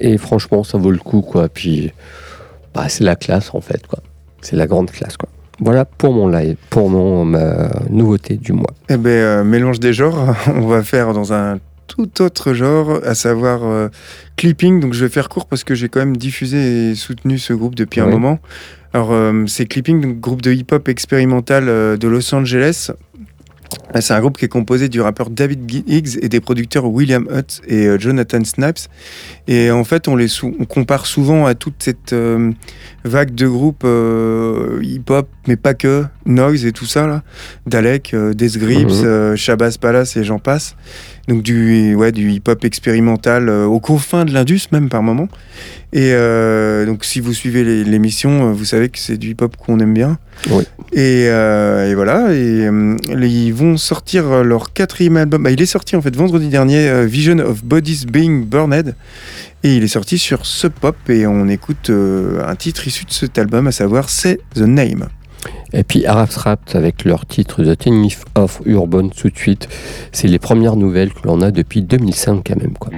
Et 0.00 0.18
franchement, 0.18 0.64
ça 0.64 0.78
vaut 0.78 0.90
le 0.90 0.98
coup, 0.98 1.22
quoi. 1.22 1.48
Puis 1.48 1.92
bah, 2.74 2.88
c'est 2.88 3.04
la 3.04 3.16
classe 3.16 3.54
en 3.54 3.60
fait, 3.60 3.86
quoi. 3.86 4.00
C'est 4.40 4.56
la 4.56 4.66
grande 4.66 4.90
classe, 4.90 5.16
quoi. 5.16 5.28
Voilà 5.60 5.84
pour 5.84 6.12
mon 6.12 6.28
live, 6.28 6.56
pour 6.70 6.88
mon, 6.88 7.24
ma 7.24 7.68
nouveauté 7.90 8.36
du 8.36 8.52
mois. 8.52 8.72
Eh 8.88 8.96
ben, 8.96 9.10
euh, 9.10 9.44
mélange 9.44 9.80
des 9.80 9.92
genres, 9.92 10.36
on 10.46 10.68
va 10.68 10.84
faire 10.84 11.12
dans 11.12 11.32
un 11.32 11.58
tout 11.88 12.22
autre 12.22 12.52
genre, 12.52 13.00
à 13.04 13.16
savoir 13.16 13.64
euh, 13.64 13.88
clipping. 14.36 14.78
Donc 14.78 14.92
je 14.92 15.04
vais 15.04 15.10
faire 15.10 15.28
court 15.28 15.46
parce 15.46 15.64
que 15.64 15.74
j'ai 15.74 15.88
quand 15.88 15.98
même 15.98 16.16
diffusé 16.16 16.90
et 16.90 16.94
soutenu 16.94 17.38
ce 17.38 17.52
groupe 17.52 17.74
depuis 17.74 18.00
un 18.00 18.06
moment. 18.06 18.38
Alors 18.94 19.12
euh, 19.12 19.44
c'est 19.46 19.66
clipping, 19.66 20.00
donc 20.00 20.20
groupe 20.20 20.42
de 20.42 20.52
hip-hop 20.52 20.88
expérimental 20.88 21.68
euh, 21.68 21.96
de 21.96 22.08
Los 22.08 22.32
Angeles. 22.34 22.90
Euh, 23.94 24.00
C'est 24.00 24.14
un 24.14 24.20
groupe 24.20 24.36
qui 24.38 24.44
est 24.44 24.48
composé 24.48 24.88
du 24.88 25.00
rappeur 25.00 25.30
David 25.30 25.70
Higgs 25.86 26.18
et 26.22 26.28
des 26.28 26.40
producteurs 26.40 26.86
William 26.86 27.26
Hutt 27.30 27.60
et 27.66 27.86
euh, 27.86 27.98
Jonathan 27.98 28.44
Snipes. 28.44 28.78
Et 29.46 29.70
en 29.70 29.84
fait, 29.84 30.08
on 30.08 30.16
les 30.16 30.28
sou- 30.28 30.54
on 30.60 30.64
compare 30.64 31.06
souvent 31.06 31.46
à 31.46 31.54
toute 31.54 31.82
cette 31.82 32.12
euh, 32.12 32.52
vague 33.04 33.34
de 33.34 33.46
groupes 33.48 33.82
euh, 33.84 34.80
hip-hop, 34.82 35.28
mais 35.46 35.56
pas 35.56 35.74
que, 35.74 36.04
Noise 36.26 36.66
et 36.66 36.72
tout 36.72 36.86
ça 36.86 37.06
là, 37.06 37.22
Dalek, 37.66 38.12
euh, 38.14 38.34
Death 38.34 38.58
Grips, 38.58 38.88
euh, 39.04 39.36
Shabazz 39.36 39.78
Palace 39.78 40.16
et 40.16 40.24
j'en 40.24 40.38
passe. 40.38 40.74
Donc 41.28 41.42
du, 41.42 41.94
ouais, 41.94 42.10
du 42.10 42.30
hip-hop 42.30 42.64
expérimental 42.64 43.50
euh, 43.50 43.66
aux 43.66 43.80
confins 43.80 44.24
de 44.24 44.32
l'Indus 44.32 44.62
même 44.72 44.88
par 44.88 45.02
moment. 45.02 45.28
Et 45.92 46.12
euh, 46.12 46.86
donc 46.86 47.04
si 47.04 47.20
vous 47.20 47.34
suivez 47.34 47.84
l'émission, 47.84 48.48
euh, 48.48 48.52
vous 48.52 48.64
savez 48.64 48.88
que 48.88 48.98
c'est 48.98 49.18
du 49.18 49.30
hip-hop 49.30 49.54
qu'on 49.58 49.78
aime 49.78 49.92
bien. 49.92 50.18
Oui. 50.50 50.64
Et, 50.92 51.24
et 51.24 51.94
voilà, 51.94 52.32
et 52.32 52.68
ils 53.10 53.52
vont 53.52 53.76
sortir 53.76 54.42
leur 54.42 54.72
quatrième 54.72 55.18
album. 55.18 55.42
Bah, 55.42 55.50
il 55.50 55.60
est 55.60 55.66
sorti 55.66 55.96
en 55.96 56.00
fait 56.00 56.16
vendredi 56.16 56.48
dernier, 56.48 57.04
Vision 57.06 57.38
of 57.40 57.62
Bodies 57.62 58.06
Being 58.10 58.46
Burned. 58.46 58.94
Et 59.64 59.74
il 59.74 59.82
est 59.82 59.88
sorti 59.88 60.16
sur 60.16 60.46
Sub 60.46 60.72
Pop 60.72 60.96
et 61.10 61.26
on 61.26 61.48
écoute 61.48 61.90
un 61.90 62.54
titre 62.54 62.86
issu 62.86 63.04
de 63.04 63.12
cet 63.12 63.36
album, 63.36 63.66
à 63.66 63.72
savoir 63.72 64.08
C'est 64.08 64.38
The 64.54 64.60
Name. 64.60 65.08
Et 65.72 65.84
puis 65.84 66.06
Arab 66.06 66.30
Rap 66.30 66.60
avec 66.74 67.04
leur 67.04 67.26
titre 67.26 67.62
The 67.62 67.78
Turning 67.78 68.14
of 68.36 68.62
Urban 68.64 69.08
tout 69.08 69.28
de 69.28 69.36
suite. 69.36 69.68
C'est 70.12 70.28
les 70.28 70.38
premières 70.38 70.76
nouvelles 70.76 71.12
que 71.12 71.26
l'on 71.26 71.42
a 71.42 71.50
depuis 71.50 71.82
2005 71.82 72.42
quand 72.46 72.56
même. 72.56 72.74
Quoi. 72.78 72.92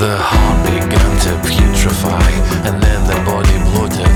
The 0.00 0.16
heart 0.16 0.64
began 0.64 1.12
to 1.28 1.32
putrefy, 1.44 2.32
and 2.64 2.82
then 2.82 3.00
the 3.04 3.20
body 3.28 3.52
bloated 3.68 4.08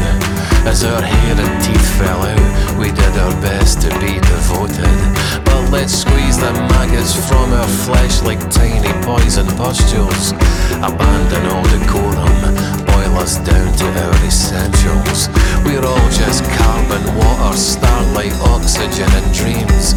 as 0.64 0.82
our 0.82 1.02
where 1.34 1.44
the 1.44 1.64
teeth 1.64 1.98
fell 1.98 2.22
out. 2.22 2.78
We 2.78 2.88
did 2.90 3.14
our 3.18 3.34
best 3.40 3.80
to 3.82 3.90
be 4.00 4.20
devoted. 4.20 4.98
But 5.44 5.70
let's 5.70 5.92
squeeze 5.92 6.38
the 6.38 6.52
maggots 6.72 7.14
from 7.28 7.52
our 7.52 7.68
flesh 7.84 8.22
like 8.22 8.40
tiny 8.50 8.92
poison 9.02 9.46
pustules. 9.58 10.32
Abandon 10.80 11.46
all 11.50 11.64
decorum, 11.64 12.38
boil 12.86 13.14
us 13.18 13.38
down 13.38 13.68
to 13.78 13.86
our 14.04 14.14
essentials. 14.26 15.28
We're 15.64 15.84
all 15.84 16.08
just 16.10 16.44
carbon, 16.56 17.04
water, 17.16 17.56
starlight, 17.56 18.34
oxygen, 18.52 19.10
and 19.10 19.34
dreams. 19.34 19.94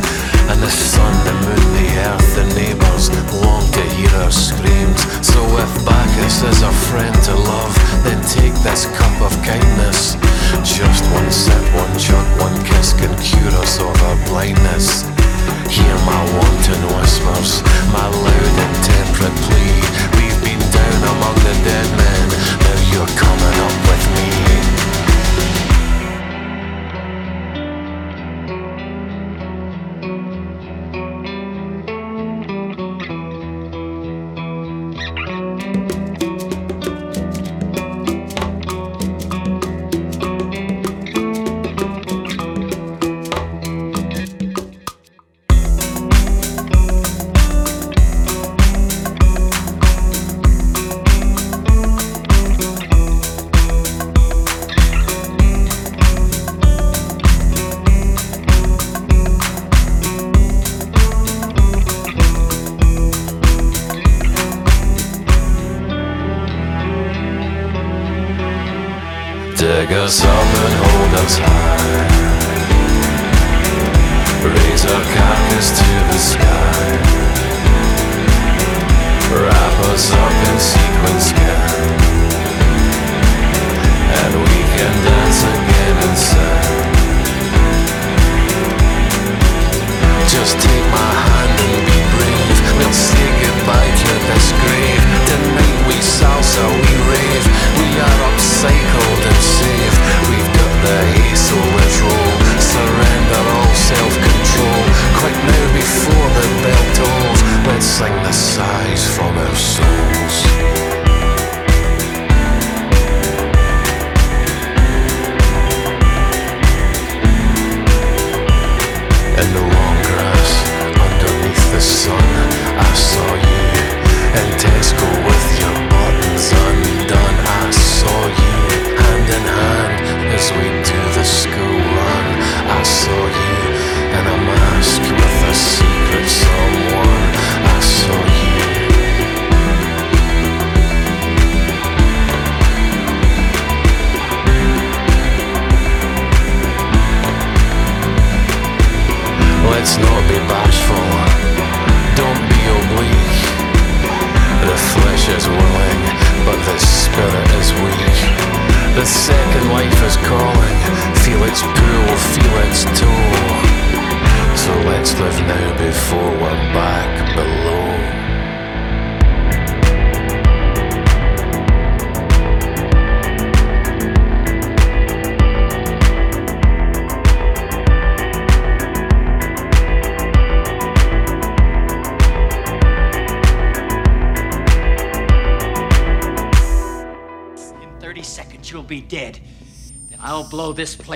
And 0.47 0.63
the 0.63 0.69
sun, 0.69 1.13
the 1.27 1.33
moon, 1.43 1.67
the 1.75 1.87
earth, 2.07 2.35
the 2.35 2.45
neighbours 2.55 3.11
long 3.43 3.69
to 3.71 3.83
hear 3.99 4.09
our 4.23 4.31
screams. 4.31 5.01
So 5.19 5.43
if 5.59 5.71
Bacchus 5.85 6.41
is 6.43 6.61
a 6.61 6.71
friend 6.87 7.13
to 7.27 7.35
love, 7.35 7.75
then 8.03 8.19
take 8.23 8.55
this 8.63 8.85
cup 8.95 9.21
of 9.21 9.35
kindness. 9.43 10.15
Just 10.63 11.03
one 11.11 11.29
sip, 11.31 11.61
one 11.75 11.91
chug, 11.99 12.25
one 12.39 12.55
kiss 12.63 12.93
can 12.93 13.11
cure 13.19 13.53
us 13.59 13.79
of 13.79 13.91
our 14.07 14.17
blindness. 14.27 15.03
Hear 15.67 15.95
my 16.07 16.21
wanton 16.39 16.81
whispers, 16.95 17.61
my 17.91 18.07
loud 18.07 18.55
intemperate 18.63 19.37
plea. 19.43 19.83
We've 20.15 20.39
been 20.47 20.63
down 20.71 20.99
among 21.11 21.35
the 21.43 21.55
dead 21.67 21.87
men, 21.99 22.25
now 22.63 22.77
you're 22.91 23.13
coming 23.19 23.55
up 23.67 23.75
with 23.91 24.05
me. 24.15 24.36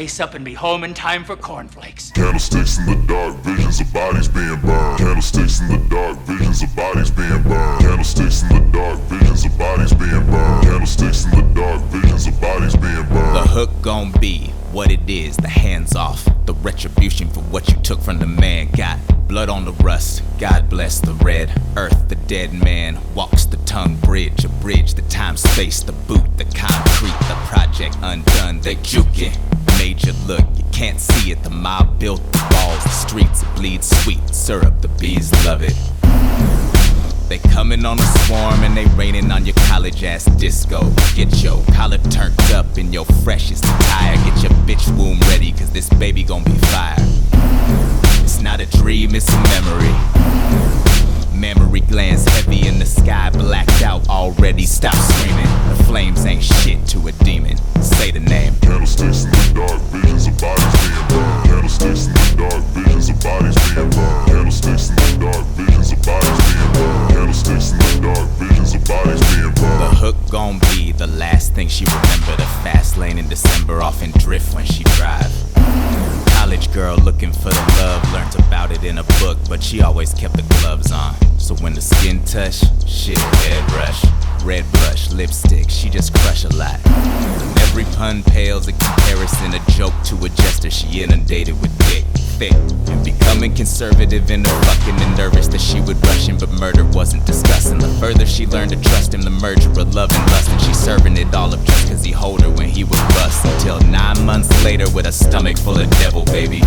Place 0.02 0.20
up 0.20 0.34
and 0.34 0.44
be 0.44 0.56
home 0.56 0.84
in 0.84 0.96
time 0.96 1.24
for 1.24 1.36
cornflakes. 1.36 2.10
Candlesticks 2.10 2.80
in 2.80 2.88
the 2.88 2.96
dark, 3.06 3.36
visions 3.44 3.80
of 3.82 3.94
bodies 3.94 4.28
being 4.28 4.60
burned. 4.62 4.81
Hook 13.62 13.82
gon' 13.84 14.12
be 14.14 14.48
what 14.72 14.90
it 14.90 15.08
is, 15.08 15.38
the 15.38 15.48
hands 15.48 15.96
off. 15.96 16.28
The 16.48 16.54
retribution 16.56 17.30
for 17.30 17.42
what 17.42 17.70
you 17.70 17.76
took 17.82 18.02
from 18.02 18.18
the 18.18 18.26
man. 18.26 18.72
Got 18.72 18.98
blood 19.28 19.50
on 19.50 19.66
the 19.66 19.74
rust, 19.84 20.24
God 20.40 20.68
bless 20.68 21.00
the 21.00 21.14
red 21.24 21.52
earth. 21.78 22.10
The 22.10 22.16
dead 22.16 22.54
man 22.54 22.98
walks 23.14 23.46
the 23.46 23.58
tongue 23.58 23.98
bridge, 23.98 24.44
a 24.46 24.50
bridge, 24.50 24.96
the 24.96 25.04
time 25.04 25.38
space, 25.38 25.84
the 25.84 25.92
boot, 25.92 26.26
the 26.40 26.46
concrete, 26.46 27.20
the 27.30 27.38
project 27.52 27.98
undone. 28.02 28.62
They 28.62 28.78
juking. 28.78 29.38
Major 29.78 30.14
look, 30.26 30.46
you 30.56 30.64
can't 30.72 31.00
see 31.00 31.32
it. 31.32 31.44
The 31.44 31.52
mob 31.52 32.00
built 32.00 32.24
the 32.34 32.44
walls, 32.56 32.84
the 32.84 32.90
streets 32.90 33.44
bleed 33.56 33.84
sweet 33.84 34.28
syrup. 34.34 34.82
The 34.82 34.88
bees 34.88 35.32
love 35.46 35.62
it. 35.62 36.81
They 37.32 37.40
coming 37.40 37.86
on 37.86 37.98
a 37.98 38.04
swarm 38.26 38.62
and 38.62 38.76
they 38.76 38.84
raining 38.88 39.32
on 39.32 39.46
your 39.46 39.56
college 39.70 40.04
ass 40.04 40.26
disco. 40.36 40.92
Get 41.16 41.42
your 41.42 41.64
collar 41.74 41.98
turned 41.98 42.38
up 42.52 42.78
in 42.78 42.92
your 42.92 43.06
freshest 43.24 43.64
attire. 43.64 44.18
Get 44.26 44.44
your 44.44 44.52
bitch 44.68 44.86
womb 44.98 45.18
ready, 45.30 45.54
cause 45.54 45.72
this 45.72 45.88
baby 45.92 46.26
gon' 46.26 46.44
be 46.44 46.52
fire. 46.52 46.98
It's 48.22 48.42
not 48.42 48.60
a 48.60 48.66
dream, 48.66 49.16
it's 49.16 49.30
a 49.30 49.42
memory. 49.44 49.96
Memory 51.34 51.80
glands 51.80 52.26
heavy 52.26 52.68
in 52.68 52.80
the 52.80 52.86
sky, 52.86 53.30
blacked 53.30 53.82
out 53.82 54.10
already. 54.10 54.66
Stop 54.66 54.94
screaming. 54.94 55.46
The 55.70 55.84
flames 55.86 56.26
ain't 56.26 56.44
shit 56.44 56.86
to 56.88 57.08
a 57.08 57.14
demon. 57.24 57.56
Say 57.82 58.12
the 58.12 58.20
name. 58.20 58.56
Candlesticks 58.60 59.24
in 59.24 59.32
the 59.32 59.52
dark, 59.56 59.82
visions 59.84 60.28
of 60.28 60.38
bodies 60.38 60.66
being 60.84 61.08
burned. 61.08 61.46
Candlesticks 61.46 62.08
in 62.08 62.14
the 62.14 62.36
dark, 62.50 62.64
visions 62.76 63.10
of 63.10 63.24
bodies 63.24 63.74
being 63.74 63.90
burned. 63.90 64.11
Gon' 70.32 70.60
be 70.60 70.94
the 70.94 71.08
last 71.08 71.54
thing 71.54 71.68
she 71.68 71.84
remember. 71.84 72.38
The 72.38 72.48
fast 72.64 72.98
lane 72.98 73.18
in 73.18 73.28
December, 73.28 73.82
off 73.82 74.02
in 74.02 74.12
drift 74.12 74.56
when 74.56 74.66
she 74.66 74.84
drive. 74.96 75.30
College 76.28 76.72
girl 76.72 76.96
looking 76.96 77.34
for 77.34 77.50
the 77.50 77.76
love, 77.80 78.14
learned 78.14 78.36
about 78.36 78.72
it 78.72 78.82
in 78.86 79.00
a 79.00 79.04
book, 79.20 79.38
but 79.50 79.62
she 79.62 79.82
always 79.82 80.14
kept 80.14 80.38
the 80.38 80.44
gloves 80.62 80.90
on. 80.94 81.16
So 81.38 81.54
when 81.56 81.74
the 81.74 81.82
skin 81.82 82.24
touch, 82.24 82.64
shit, 82.88 83.18
head 83.18 83.72
rush. 83.74 84.06
Red 84.46 84.64
blush, 84.72 85.12
lipstick, 85.12 85.70
she 85.70 85.90
just 85.90 86.14
crush 86.14 86.46
a 86.46 86.56
lot. 86.56 86.80
Every 87.64 87.84
pun 87.96 88.24
pales 88.24 88.70
in 88.70 88.76
comparison, 88.78 89.54
a 89.54 89.60
joke 89.72 89.94
to 90.06 90.16
a 90.24 90.30
jester. 90.30 90.72
She 90.72 91.04
inundated 91.04 91.60
with 91.62 91.78
dick, 91.90 92.06
and 92.50 93.06
becoming 93.06 93.54
conservative 93.54 94.32
in 94.32 94.44
her 94.44 94.64
fucking 94.64 94.96
and 95.02 95.18
nervous 95.18 95.48
that 95.48 95.62
she 95.62 95.80
would 95.82 96.04
rush 96.08 96.28
him, 96.28 96.38
but 96.38 96.50
murder 96.52 96.86
wasn't 96.86 97.26
discussing. 97.26 97.78
The 97.78 97.88
further 98.00 98.26
she 98.26 98.48
learned 98.48 98.72
to 98.72 98.82
trust 98.82 99.14
him, 99.14 99.22
the 99.22 99.30
merger 99.30 99.70
of 99.70 99.94
love 99.94 100.12
and 100.12 100.32
lust, 100.32 100.50
and 100.50 100.62
she 100.62 100.74
serving 100.74 101.18
it 101.18 101.34
all 101.36 101.54
up 101.54 101.64
just 101.64 101.88
cause 101.88 102.04
he 102.04 102.12
hold 102.12 102.42
her 102.42 102.50
when 102.50 102.70
he 102.70 102.84
would 102.84 103.06
bust. 103.14 103.46
Until 103.46 103.80
nine 103.82 104.26
months 104.26 104.50
later, 104.64 104.90
with 104.92 105.06
a 105.06 105.12
stomach 105.12 105.58
full 105.58 105.78
of 105.80 105.90
devil, 106.02 106.26
baby, 106.26 106.62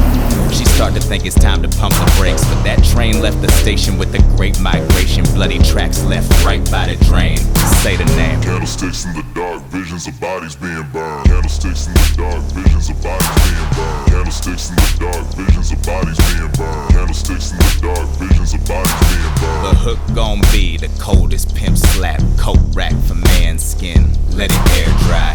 she 0.53 0.65
start 0.65 0.95
to 0.95 1.01
think 1.01 1.27
it's 1.27 1.35
time 1.35 1.63
to 1.63 1.69
pump 1.79 1.95
the 1.95 2.15
brakes. 2.19 2.45
But 2.45 2.63
that 2.63 2.85
train 2.85 3.21
left 3.21 3.41
the 3.43 3.51
station 3.51 3.99
with 3.99 4.13
the 4.13 4.23
great 4.37 4.61
migration, 4.61 5.25
bloody 5.35 5.59
tracks 5.59 6.05
left 6.05 6.31
right 6.45 6.63
by 6.71 6.87
the 6.87 7.05
drain. 7.05 7.39
Say 7.83 7.97
the 7.97 8.05
name. 8.17 8.41
Candlesticks 8.43 9.05
in 9.05 9.13
the 9.15 9.25
dark, 9.35 9.63
visions 9.65 10.07
of 10.07 10.19
bodies 10.21 10.57
being 10.57 10.87
burned. 10.93 11.27
Candlesticks 11.27 11.87
in 11.87 11.95
the 11.95 12.15
dark, 12.17 12.43
visions 12.53 12.91
of 12.91 13.03
bodies 13.03 13.29
being 13.45 13.71
burned. 13.75 14.07
Candlesticks 14.09 14.71
in 14.71 14.77
the 14.77 14.97
dark, 15.01 15.27
visions 15.35 15.64
of 15.73 15.83
bodies 15.83 16.19
being 16.19 16.51
burned. 16.53 16.91
Candlesticks 16.91 17.53
in 17.53 17.59
the 17.59 17.79
dark, 17.83 18.09
visions 18.19 18.55
of 18.55 18.65
bodies 18.67 18.93
being 19.09 19.35
burned. 19.41 19.67
The 19.67 19.75
hook 19.75 19.99
gon' 20.15 20.41
be 20.53 20.77
the 20.77 20.89
coldest 21.01 21.55
pimp 21.55 21.79
slap 21.79 22.21
coat 22.39 22.59
rack 22.73 22.95
for 23.07 23.15
man's 23.15 23.65
skin. 23.65 24.11
Let 24.31 24.51
it 24.53 24.71
air 24.79 24.93
dry. 25.07 25.33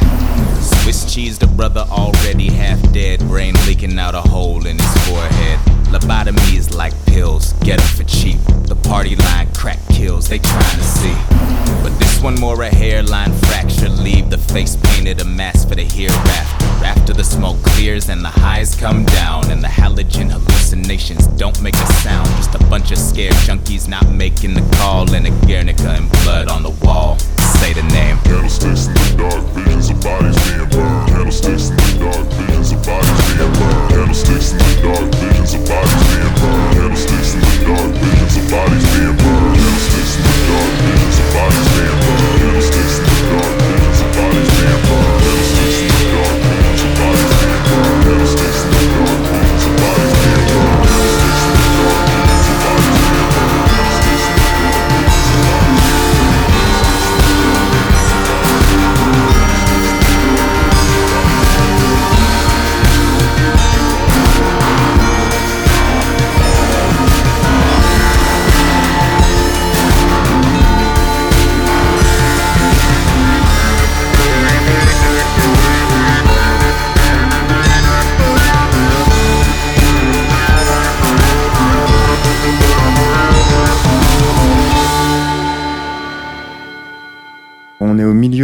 Swiss 0.61 1.11
cheese, 1.11 1.39
the 1.39 1.47
brother 1.47 1.85
already 1.89 2.51
half 2.51 2.79
dead, 2.91 3.19
brain 3.21 3.55
leaking 3.65 3.97
out 3.97 4.15
a 4.15 4.21
hole 4.21 4.65
in 4.65 4.77
his 4.77 5.07
forehead. 5.07 5.59
Lobotomies 5.89 6.75
like 6.75 6.93
pills, 7.07 7.53
get 7.63 7.69
get 7.69 7.81
'em 7.81 7.97
for 7.97 8.03
cheap. 8.03 8.39
The 8.65 8.75
party 8.75 9.15
line 9.15 9.47
crack 9.53 9.79
kills, 9.89 10.27
they 10.27 10.39
trying 10.39 10.77
to 10.77 10.83
see. 10.83 11.15
But 11.83 11.97
this 11.99 12.19
one 12.19 12.33
more 12.39 12.63
a 12.63 12.69
hairline 12.69 13.31
fracture, 13.43 13.89
leave 13.89 14.31
the 14.31 14.39
face 14.39 14.75
painted 14.75 15.21
a 15.21 15.25
mask 15.25 15.69
for 15.69 15.75
the 15.75 15.83
hereafter. 15.83 16.65
After 16.83 17.13
the 17.13 17.23
smoke 17.23 17.61
clears 17.61 18.09
and 18.09 18.25
the 18.25 18.29
highs 18.29 18.75
come 18.75 19.05
down, 19.05 19.51
and 19.51 19.63
the 19.63 19.67
halogen 19.67 20.31
hallucinations 20.31 21.27
don't 21.37 21.61
make 21.61 21.75
a 21.75 21.93
sound. 22.01 22.27
Just 22.37 22.55
a 22.55 22.63
bunch 22.71 22.91
of 22.91 22.97
scared 22.97 23.37
junkies 23.45 23.87
not 23.87 24.07
making 24.09 24.55
the 24.55 24.65
call, 24.77 25.13
and 25.13 25.27
a 25.27 25.31
Guernica 25.45 25.91
and 25.91 26.11
blood 26.23 26.47
on 26.47 26.63
the 26.63 26.73
wall. 26.83 27.17
Say 27.59 27.73
the 27.73 27.83
name. 27.83 28.17
Candlesticks 28.23 28.87
in 28.87 28.93
the 28.93 29.15
dark, 29.19 29.43
visions 29.53 29.89
of 29.89 30.01
bodies 30.01 30.37
being 30.47 30.69
burned. 30.69 31.09
Candlesticks 31.11 31.69
in 31.69 31.75
the 31.75 31.91
dark, 31.99 32.25
visions 32.33 32.71
of 32.71 32.79
bodies 32.85 33.19
being 33.27 33.53
burned. 33.59 33.89
Candlesticks 33.91 34.51
in 34.53 34.57
the 34.57 34.71
dark, 34.81 35.07
visions 35.19 35.53
of 35.53 35.61
bodies 35.67 36.03
being 36.09 36.33
burned. 36.39 36.73
Candlesticks 36.79 37.35
in 37.35 37.41
the 37.43 37.51
dark, 37.67 37.91
visions 37.99 38.35
of 38.39 38.43
bodies 38.49 38.85
being 38.95 39.15
burned. 39.19 39.59
Candlesticks 39.59 40.13
in 40.15 40.23
the 40.23 40.35
dark, 40.49 40.71
visions 40.87 41.19
of 41.19 41.27
bodies 41.35 41.67
being 41.75 41.99
burned. 41.99 42.39
Candlesticks 42.39 42.95
in 42.97 43.05
the 43.05 43.19
dark, 43.29 43.58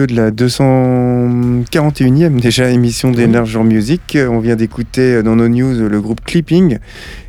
milieu 0.06 0.08
de 0.08 0.16
la 0.16 0.32
241e 0.32 2.40
déjà 2.40 2.70
émission 2.70 3.12
d'Energy 3.12 3.58
Music. 3.58 4.18
On 4.30 4.40
vient 4.40 4.56
d'écouter 4.56 5.24
dans 5.24 5.36
nos 5.36 5.48
news 5.48 5.88
le 5.88 6.02
groupe 6.02 6.22
Clipping 6.26 6.80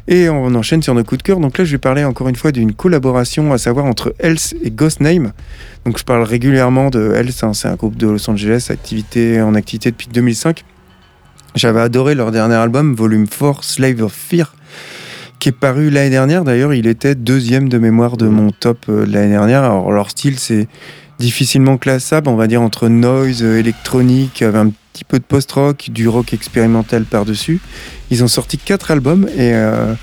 et 0.09 0.29
on 0.29 0.55
enchaîne 0.55 0.83
sur 0.83 0.95
nos 0.95 1.05
coups 1.05 1.19
de 1.19 1.23
cœur. 1.23 1.39
Donc 1.39 1.59
là, 1.59 1.65
je 1.65 1.73
vais 1.73 1.79
parler 1.79 2.05
encore 2.05 2.29
une 2.29 2.37
fois 2.37 2.53
d'une 2.53 2.73
collaboration, 2.73 3.53
à 3.53 3.59
savoir 3.59 3.87
entre 3.87 4.15
Else 4.19 4.55
et 4.63 4.71
Ghost 4.71 5.01
Name. 5.01 5.33
Donc 5.85 5.99
je 5.99 6.05
parle 6.05 6.23
régulièrement 6.23 6.91
de 6.91 7.13
Else, 7.15 7.45
hein, 7.45 7.53
c'est 7.53 7.69
un 7.69 7.75
groupe 7.75 7.97
de 7.97 8.09
Los 8.09 8.29
Angeles 8.29 8.69
activité, 8.71 9.41
en 9.41 9.55
activité 9.55 9.91
depuis 9.91 10.09
2005. 10.13 10.65
J'avais 11.55 11.81
adoré 11.81 12.15
leur 12.15 12.33
dernier 12.33 12.57
album, 12.57 12.95
Volume 12.95 13.29
4, 13.29 13.65
Slave 13.65 14.03
of 14.03 14.13
Fear, 14.13 14.55
qui 15.39 15.51
est 15.51 15.53
paru 15.53 15.91
l'année 15.91 16.11
dernière. 16.11 16.45
D'ailleurs, 16.45 16.75
il 16.75 16.87
était 16.87 17.15
deuxième 17.15 17.69
de 17.69 17.79
mémoire 17.79 18.17
de 18.17 18.27
mon 18.27 18.51
top 18.51 18.79
euh, 18.89 19.07
l'année 19.07 19.31
dernière. 19.31 19.65
Alors 19.65 19.93
leur 19.93 20.11
style, 20.11 20.39
c'est 20.39 20.69
difficilement 21.19 21.79
classable, 21.79 22.29
on 22.29 22.37
va 22.37 22.47
dire 22.47 22.63
entre 22.63 22.89
noise, 22.89 23.43
euh, 23.43 23.59
électronique, 23.59 24.43
avec 24.43 24.57
un 24.57 24.71
petit 24.93 25.05
peu 25.05 25.19
de 25.19 25.25
post-rock, 25.25 25.91
du 25.91 26.09
rock 26.09 26.33
expérimental 26.33 27.05
par-dessus. 27.05 27.61
Ils 28.11 28.25
ont 28.25 28.29
sorti 28.29 28.59
quatre 28.59 28.91
albums 28.91 29.27
et 29.37 29.53
euh, 29.53 29.95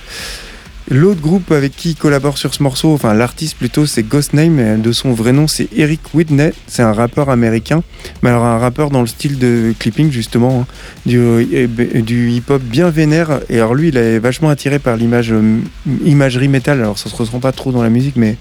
l'autre 0.89 1.21
groupe 1.21 1.51
avec 1.51 1.75
qui 1.75 1.91
ils 1.91 1.95
collaborent 1.95 2.37
sur 2.37 2.53
ce 2.53 2.61
morceau, 2.61 2.93
enfin 2.93 3.13
l'artiste 3.13 3.57
plutôt, 3.57 3.85
c'est 3.85 4.03
Ghost 4.03 4.33
Name, 4.33 4.81
de 4.81 4.91
son 4.91 5.13
vrai 5.13 5.31
nom 5.31 5.47
c'est 5.47 5.67
Eric 5.75 6.01
Whitney, 6.13 6.53
c'est 6.67 6.83
un 6.83 6.93
rappeur 6.93 7.29
américain, 7.29 7.83
mais 8.21 8.29
alors 8.29 8.43
un 8.43 8.57
rappeur 8.57 8.89
dans 8.89 9.01
le 9.01 9.07
style 9.07 9.39
de 9.39 9.73
clipping 9.79 10.11
justement, 10.11 10.61
hein, 10.61 10.73
du, 11.05 11.17
euh, 11.17 11.67
du 12.01 12.31
hip-hop 12.31 12.61
bien 12.61 12.89
vénère, 12.89 13.39
et 13.49 13.57
alors 13.57 13.75
lui 13.75 13.89
il 13.89 13.97
est 13.97 14.19
vachement 14.19 14.49
attiré 14.49 14.79
par 14.79 14.97
l'image, 14.97 15.31
euh, 15.31 15.59
imagerie 16.05 16.49
métal, 16.49 16.79
alors 16.79 16.99
ça 16.99 17.09
se 17.09 17.15
ressent 17.15 17.39
pas 17.39 17.51
trop 17.51 17.71
dans 17.71 17.83
la 17.83 17.89
musique, 17.89 18.15
mais 18.15 18.37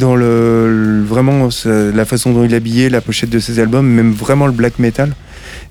dans 0.00 0.16
le, 0.16 0.66
le- 0.98 1.04
vraiment 1.04 1.48
la 1.64 2.04
façon 2.04 2.32
dont 2.32 2.42
il 2.44 2.52
est 2.52 2.56
habillé, 2.56 2.88
la 2.90 3.00
pochette 3.00 3.30
de 3.30 3.38
ses 3.38 3.60
albums, 3.60 3.86
même 3.86 4.10
vraiment 4.12 4.46
le 4.46 4.52
black 4.52 4.78
metal. 4.80 5.12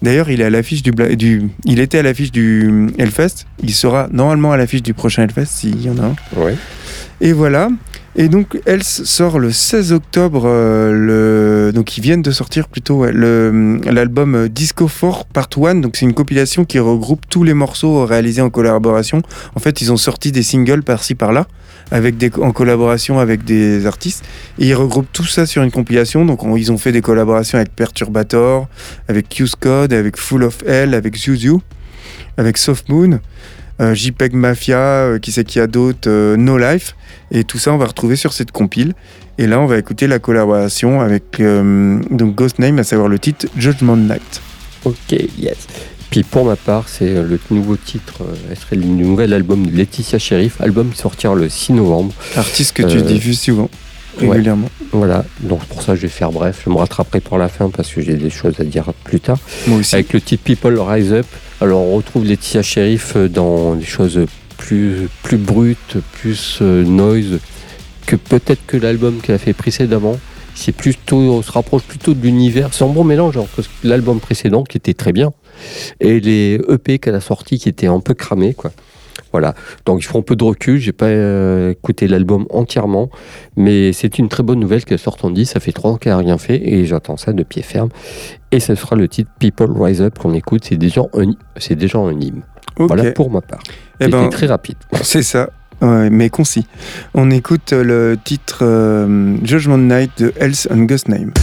D'ailleurs, 0.02 0.30
il 0.30 0.40
est 0.40 0.46
à 0.46 0.50
l'affiche 0.50 0.82
du, 0.82 0.94
il 1.66 1.80
était 1.82 1.98
à 1.98 2.04
l'affiche 2.04 2.32
du 2.32 2.88
Hellfest. 2.98 3.46
Il 3.62 3.74
sera 3.74 4.08
normalement 4.14 4.54
à 4.54 4.58
l'affiche 4.58 4.82
du 4.84 4.94
prochain 4.94 5.24
Hellfest 5.24 5.48
s'il 5.48 5.82
y 5.82 5.90
en 5.90 5.98
a 5.98 6.06
un. 6.06 6.16
Ouais. 6.42 6.56
Et 7.20 7.34
voilà. 7.34 7.70
Et 8.16 8.28
donc, 8.28 8.60
Else 8.66 9.04
sort 9.04 9.40
le 9.40 9.52
16 9.52 9.92
octobre. 9.94 10.44
euh, 10.46 10.92
le... 11.68 11.72
Donc, 11.74 11.98
ils 11.98 12.02
viennent 12.02 12.22
de 12.22 12.32
sortir 12.32 12.68
plutôt 12.68 13.00
ouais, 13.00 13.12
l'album 13.14 14.36
euh, 14.36 14.48
Disco 14.50 14.88
4 14.88 15.26
Part 15.26 15.50
1. 15.58 15.76
Donc, 15.76 15.96
c'est 15.96 16.06
une 16.06 16.14
compilation 16.14 16.66
qui 16.66 16.80
regroupe 16.80 17.22
tous 17.30 17.44
les 17.44 17.54
morceaux 17.54 18.06
réalisés 18.06 18.42
en 18.42 18.50
collaboration. 18.50 19.22
En 19.56 19.60
fait, 19.60 19.82
ils 19.82 19.92
ont 19.92 19.98
sorti 19.98 20.32
des 20.32 20.44
singles 20.44 20.84
par-ci 20.84 21.14
par-là, 21.16 21.46
en 21.92 22.52
collaboration 22.52 23.20
avec 23.20 23.44
des 23.44 23.86
artistes. 23.86 24.24
Et 24.60 24.68
ils 24.68 24.74
regroupent 24.76 25.12
tout 25.12 25.26
ça 25.26 25.46
sur 25.46 25.64
une 25.64 25.72
compilation. 25.72 26.26
Donc, 26.26 26.44
on- 26.44 26.56
ils 26.56 26.72
ont 26.72 26.78
fait 26.78 26.92
des 26.92 27.02
collaborations 27.02 27.58
avec 27.58 27.76
Perturbator, 27.76 28.68
avec 29.08 29.28
Q's 29.30 29.56
Code, 29.56 29.94
avec 29.94 30.18
Full 30.18 30.44
of 30.44 30.64
Hell, 30.66 30.94
avec 30.94 31.16
Zuzu, 31.18 31.56
avec 32.38 32.58
Soft 32.58 32.90
Moon. 32.90 33.20
euh, 33.82 33.94
JPEG 33.96 34.34
Mafia, 34.34 34.78
euh, 34.78 35.20
qui 35.20 35.32
c'est 35.32 35.46
qu'il 35.46 35.60
y 35.60 35.64
a 35.64 35.68
d'autres, 35.68 36.10
euh, 36.10 36.36
No 36.36 36.58
Life. 36.58 36.98
Et 37.32 37.46
tout 37.46 37.58
ça, 37.58 37.72
on 37.72 37.78
va 37.78 37.86
retrouver 37.86 38.18
sur 38.18 38.34
cette 38.34 38.52
compile. 38.52 38.92
Et 39.38 39.48
là, 39.48 39.58
on 39.62 39.68
va 39.68 39.78
écouter 39.78 40.06
la 40.06 40.20
collaboration 40.20 41.00
avec 41.00 41.40
donc 41.40 42.36
Ghost 42.36 42.60
Name, 42.60 42.78
à 42.80 42.84
savoir 42.84 43.08
le 43.08 43.18
titre 43.20 43.46
Judgment 43.56 43.96
Night. 43.96 44.42
Ok, 44.84 45.12
yes. 45.38 45.66
Puis 46.10 46.24
pour 46.24 46.46
ma 46.46 46.56
part, 46.56 46.88
c'est 46.90 47.10
euh, 47.10 47.24
le 47.24 47.40
nouveau 47.52 47.78
titre, 47.78 48.22
euh, 48.24 48.56
serait 48.56 48.76
le 48.78 48.86
nouvel 48.86 49.34
album 49.34 49.68
de 49.68 49.76
Laetitia 49.76 50.18
Sheriff, 50.18 50.60
album 50.60 50.90
qui 50.90 50.98
sortira 50.98 51.36
le 51.36 51.50
6 51.50 51.74
novembre. 51.74 52.14
Artiste 52.36 52.74
que 52.74 52.84
tu 52.84 52.98
Euh, 52.98 53.02
diffuses 53.02 53.40
souvent, 53.40 53.70
ouais. 54.22 54.30
régulièrement. 54.30 54.70
Voilà, 54.92 55.24
donc 55.42 55.64
pour 55.66 55.84
ça 55.84 55.94
je 55.96 56.02
vais 56.02 56.08
faire 56.08 56.32
bref, 56.32 56.64
je 56.66 56.70
me 56.72 56.76
rattraperai 56.78 57.20
pour 57.20 57.38
la 57.38 57.48
fin 57.48 57.70
parce 57.70 57.90
que 57.94 58.02
j'ai 58.02 58.16
des 58.16 58.32
choses 58.32 58.56
à 58.60 58.64
dire 58.64 58.92
plus 59.04 59.20
tard. 59.20 59.38
Moi 59.68 59.78
aussi. 59.80 59.94
Avec 59.94 60.12
le 60.14 60.20
titre 60.22 60.44
People 60.44 60.80
Rise 60.80 61.14
Up, 61.14 61.28
alors 61.62 61.82
on 61.82 61.96
retrouve 61.98 62.26
Laetitia 62.26 62.64
Sheriff 62.64 63.14
euh, 63.16 63.28
dans 63.30 63.76
des 63.76 63.86
choses 63.86 64.20
plus, 64.58 65.08
plus 65.22 65.38
brutes, 65.38 65.98
plus 66.14 66.58
euh, 66.64 66.84
noise 66.84 67.40
que 68.08 68.16
peut-être 68.16 68.66
que 68.66 68.78
l'album 68.78 69.20
qu'elle 69.22 69.36
a 69.36 69.38
fait 69.40 69.54
précédemment. 69.54 70.18
C'est 70.56 70.72
plutôt, 70.74 71.16
on 71.18 71.42
se 71.42 71.52
rapproche 71.52 71.84
plutôt 71.84 72.14
de 72.14 72.22
l'univers. 72.22 72.70
C'est 72.74 72.84
un 72.84 72.88
bon 72.88 73.06
mélange 73.06 73.38
entre 73.38 73.62
l'album 73.84 74.20
précédent 74.20 74.64
qui 74.66 74.76
était 74.78 74.94
très 74.96 75.14
bien 75.14 75.32
et 76.00 76.20
les 76.20 76.60
EP 76.70 77.00
qu'elle 77.00 77.16
a 77.16 77.22
sortis 77.22 77.60
qui 77.60 77.70
étaient 77.70 77.88
un 77.88 78.00
peu 78.00 78.14
cramés, 78.14 78.54
quoi. 78.54 78.72
Voilà. 79.32 79.54
Donc 79.86 80.02
il 80.02 80.06
faut 80.06 80.18
un 80.18 80.24
peu 80.24 80.36
de 80.36 80.44
recul. 80.44 80.80
J'ai 80.80 80.92
pas 80.92 81.06
euh, 81.06 81.72
écouté 81.72 82.08
l'album 82.08 82.46
entièrement, 82.50 83.10
mais 83.56 83.94
c'est 83.94 84.20
une 84.20 84.30
très 84.30 84.44
bonne 84.44 84.60
nouvelle 84.60 84.86
qu'elle 84.86 85.00
sorte 85.00 85.24
en 85.24 85.30
10. 85.30 85.46
Ça 85.46 85.60
fait 85.60 85.72
trois 85.72 85.92
ans 85.92 85.98
qu'elle 85.98 86.14
a 86.14 86.18
rien 86.18 86.38
fait 86.38 86.62
et 86.68 86.86
j'attends 86.86 87.18
ça 87.18 87.34
de 87.34 87.44
pied 87.44 87.62
ferme. 87.62 87.90
Et 88.52 88.60
ce 88.60 88.76
sera 88.76 88.96
le 88.96 89.08
titre 89.08 89.30
People 89.40 89.72
Rise 89.80 90.02
Up 90.02 90.18
qu'on 90.18 90.34
écoute. 90.34 90.66
C'est 90.66 90.78
déjà 90.78 91.02
un, 91.14 91.32
déjà 91.76 92.00
un 92.00 92.20
hymne. 92.20 92.42
Voilà 92.78 93.12
pour 93.12 93.30
ma 93.30 93.42
part. 93.42 93.60
Eh 94.00 94.06
C'était 94.06 94.18
ben, 94.18 94.30
très 94.30 94.48
rapide. 94.48 94.78
C'est 95.02 95.24
ça, 95.24 95.50
ouais, 95.82 96.10
mais 96.10 96.30
concis. 96.30 96.66
On 97.14 97.30
écoute 97.30 97.74
le 97.74 98.18
titre 98.24 98.60
euh, 98.62 99.36
Judgment 99.44 99.78
Night 99.78 100.12
de 100.18 100.34
Else 100.40 100.68
and 100.72 100.84
Ghost 100.84 101.10
Name. 101.10 101.34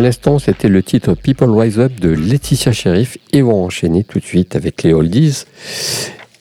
À 0.00 0.02
l'instant, 0.02 0.38
c'était 0.38 0.70
le 0.70 0.82
titre 0.82 1.12
People 1.12 1.50
Rise 1.50 1.78
Up 1.78 1.92
de 2.00 2.08
Laetitia 2.08 2.72
Sheriff 2.72 3.18
et 3.34 3.42
on 3.42 3.48
va 3.48 3.52
enchaîner 3.52 4.02
tout 4.02 4.18
de 4.18 4.24
suite 4.24 4.56
avec 4.56 4.82
les 4.82 4.94
oldies. 4.94 5.44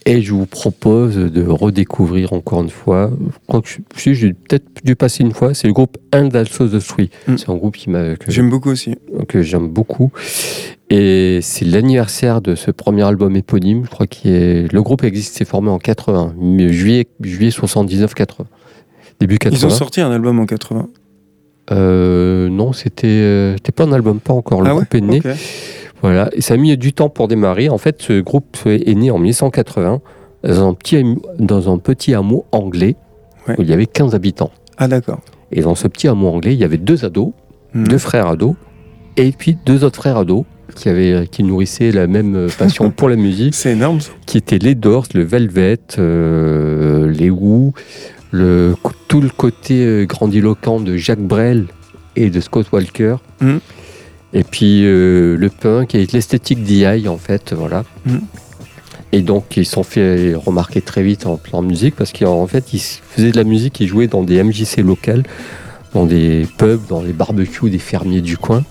Et 0.06 0.22
je 0.22 0.34
vous 0.34 0.46
propose 0.46 1.18
de 1.18 1.46
redécouvrir 1.46 2.32
encore 2.32 2.62
une 2.62 2.70
fois, 2.70 3.12
je 3.22 3.38
crois 3.48 3.62
que 3.62 3.68
je- 3.68 3.80
si 4.02 4.16
j'ai 4.16 4.32
peut-être 4.32 4.64
dû 4.86 4.96
passer 4.96 5.24
une 5.26 5.34
fois, 5.34 5.54
c'est 5.54 5.68
le 5.68 5.74
groupe 5.74 5.98
And 6.16 6.30
Also 6.36 6.70
the 6.70 6.80
Three. 6.82 7.10
Mm. 7.28 7.36
C'est 7.38 7.50
un 7.50 7.56
groupe 7.58 7.76
qui 7.76 7.90
m'a, 7.90 8.16
que, 8.16 8.32
J'aime 8.32 8.50
beaucoup 8.50 8.70
aussi. 8.70 8.96
que 9.28 9.42
j'aime 9.42 9.68
beaucoup. 9.68 10.14
Et 10.90 11.40
c'est 11.42 11.66
l'anniversaire 11.66 12.40
de 12.40 12.56
ce 12.56 12.72
premier 12.72 13.04
album 13.04 13.36
éponyme. 13.36 13.84
Je 13.84 13.90
crois 13.90 14.08
que 14.08 14.68
le 14.72 14.82
groupe 14.82 15.04
existe, 15.04 15.36
s'est 15.38 15.44
formé 15.44 15.70
en 15.70 15.80
80, 15.80 16.34
mais 16.40 16.72
juillet, 16.72 17.08
juillet 17.22 17.52
79-80. 17.52 18.46
Début 19.20 19.38
80. 19.38 19.58
Ils 19.60 19.66
ont 19.66 19.70
sorti 19.70 20.00
un 20.00 20.12
album 20.12 20.40
en 20.40 20.46
80. 20.46 20.88
Euh, 21.72 22.50
non, 22.50 22.74
c'était 22.74 23.08
euh, 23.08 23.54
c'était 23.56 23.72
pas 23.72 23.84
un 23.86 23.92
album, 23.92 24.20
pas 24.20 24.34
encore. 24.34 24.62
Le 24.62 24.68
Ah 24.68 24.76
ouais 24.76 24.82
groupe 24.82 24.96
est 24.96 25.02
né. 25.02 25.22
Voilà, 26.02 26.30
et 26.34 26.42
ça 26.42 26.54
a 26.54 26.58
mis 26.58 26.76
du 26.78 26.94
temps 26.94 27.10
pour 27.10 27.28
démarrer. 27.28 27.70
En 27.70 27.78
fait, 27.78 28.02
ce 28.02 28.22
groupe 28.22 28.58
est 28.66 28.96
né 28.96 29.12
en 29.12 29.20
1980 29.20 30.02
dans 30.44 30.68
un 30.70 30.74
petit, 30.74 30.96
hameau- 30.98 31.22
dans 31.38 31.72
un 31.74 31.78
petit 31.78 32.14
hameau 32.14 32.46
anglais 32.52 32.96
Ouais. 33.48 33.56
où 33.58 33.62
il 33.64 33.70
y 33.70 33.74
avait 33.74 33.86
15 33.86 34.16
habitants. 34.16 34.52
Ah 34.78 34.88
d'accord. 34.88 35.20
Et 35.52 35.62
dans 35.62 35.76
ce 35.76 35.88
petit 35.88 36.08
hameau 36.08 36.28
anglais, 36.30 36.54
il 36.54 36.60
y 36.60 36.64
avait 36.64 36.78
deux 36.78 37.04
ados, 37.04 37.32
Mhm. 37.74 37.88
deux 37.88 37.98
frères 37.98 38.28
ados, 38.28 38.56
et 39.18 39.32
puis 39.32 39.58
deux 39.66 39.84
autres 39.84 39.98
frères 39.98 40.18
ados 40.18 40.46
qui, 40.76 40.88
avaient, 40.88 41.28
qui 41.30 41.44
nourrissaient 41.44 41.92
la 41.92 42.08
même 42.08 42.36
euh, 42.36 42.48
passion 42.58 42.90
pour 42.96 43.10
la 43.10 43.16
musique, 43.18 43.54
C'est 43.56 43.72
énorme. 43.74 44.00
qui 44.26 44.38
étaient 44.38 44.60
les 44.60 44.76
Doors, 44.76 45.08
le 45.14 45.24
Velvet, 45.24 45.80
euh, 45.98 47.12
les 47.12 47.30
Who, 47.30 47.74
le, 48.32 48.76
tout 49.08 49.22
le 49.22 49.30
côté 49.30 49.86
euh, 49.86 50.06
grandiloquent 50.06 50.80
de 50.80 50.98
Jacques 50.98 51.20
Brel 51.20 51.68
et 52.16 52.30
de 52.30 52.40
Scott 52.40 52.68
Walker. 52.72 53.16
Mhm. 53.42 53.60
Et 54.34 54.44
puis 54.44 54.86
euh, 54.86 55.36
le 55.38 55.50
punk 55.50 55.96
et 55.96 56.06
l'esthétique 56.06 56.64
d'EI 56.64 57.08
en 57.08 57.18
fait, 57.18 57.54
voilà. 57.54 57.84
Mhm. 58.06 58.22
Et 59.12 59.22
donc 59.22 59.58
ils 59.58 59.66
se 59.66 59.72
sont 59.74 59.84
fait 59.84 60.36
remarquer 60.36 60.82
très 60.82 61.02
vite 61.02 61.26
en 61.26 61.38
plan 61.38 61.64
musique 61.64 61.96
parce 61.96 62.14
qu'en 62.14 62.46
fait 62.46 62.74
ils 62.74 62.80
faisaient 62.80 63.32
de 63.32 63.38
la 63.38 63.44
musique, 63.44 63.80
ils 63.80 63.88
jouaient 63.88 64.08
dans 64.08 64.24
des 64.24 64.44
MJC 64.44 64.78
locales, 64.78 65.24
dans 65.94 66.06
des 66.06 66.48
pubs, 66.58 66.86
dans 66.88 67.02
les 67.02 67.14
barbecues 67.14 67.70
des 67.70 67.80
fermiers 67.80 68.22
du 68.22 68.38
coin. 68.38 68.64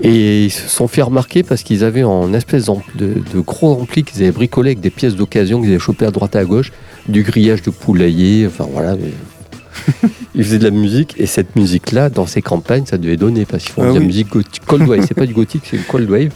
Et 0.00 0.44
ils 0.44 0.50
se 0.50 0.68
sont 0.68 0.88
fait 0.88 1.02
remarquer 1.02 1.42
parce 1.42 1.62
qu'ils 1.62 1.84
avaient 1.84 2.04
en 2.04 2.32
espèce 2.34 2.66
de, 2.66 3.14
de 3.32 3.40
gros 3.40 3.80
amplis 3.80 4.04
qu'ils 4.04 4.22
avaient 4.22 4.32
bricolés 4.32 4.70
avec 4.70 4.80
des 4.80 4.90
pièces 4.90 5.16
d'occasion 5.16 5.60
qu'ils 5.60 5.70
avaient 5.70 5.78
chopées 5.78 6.06
à 6.06 6.10
droite 6.10 6.36
et 6.36 6.38
à 6.38 6.44
gauche, 6.44 6.72
du 7.08 7.22
grillage 7.22 7.62
de 7.62 7.70
poulailler, 7.70 8.46
enfin 8.46 8.66
voilà. 8.70 8.96
Ils 10.34 10.44
faisaient 10.44 10.58
de 10.58 10.64
la 10.64 10.70
musique 10.70 11.14
et 11.18 11.26
cette 11.26 11.56
musique-là, 11.56 12.10
dans 12.10 12.26
ces 12.26 12.42
campagnes, 12.42 12.86
ça 12.86 12.98
devait 12.98 13.16
donner 13.16 13.44
parce 13.44 13.64
qu'ils 13.64 13.72
font 13.72 13.82
Ah 13.84 13.92
de 13.92 13.98
la 13.98 14.04
musique 14.04 14.28
gothique, 14.28 14.62
cold 14.66 14.86
wave. 14.88 15.04
C'est 15.06 15.14
pas 15.14 15.26
du 15.26 15.34
gothique, 15.34 15.62
c'est 15.64 15.76
le 15.76 15.82
cold 15.82 16.10
wave. 16.10 16.32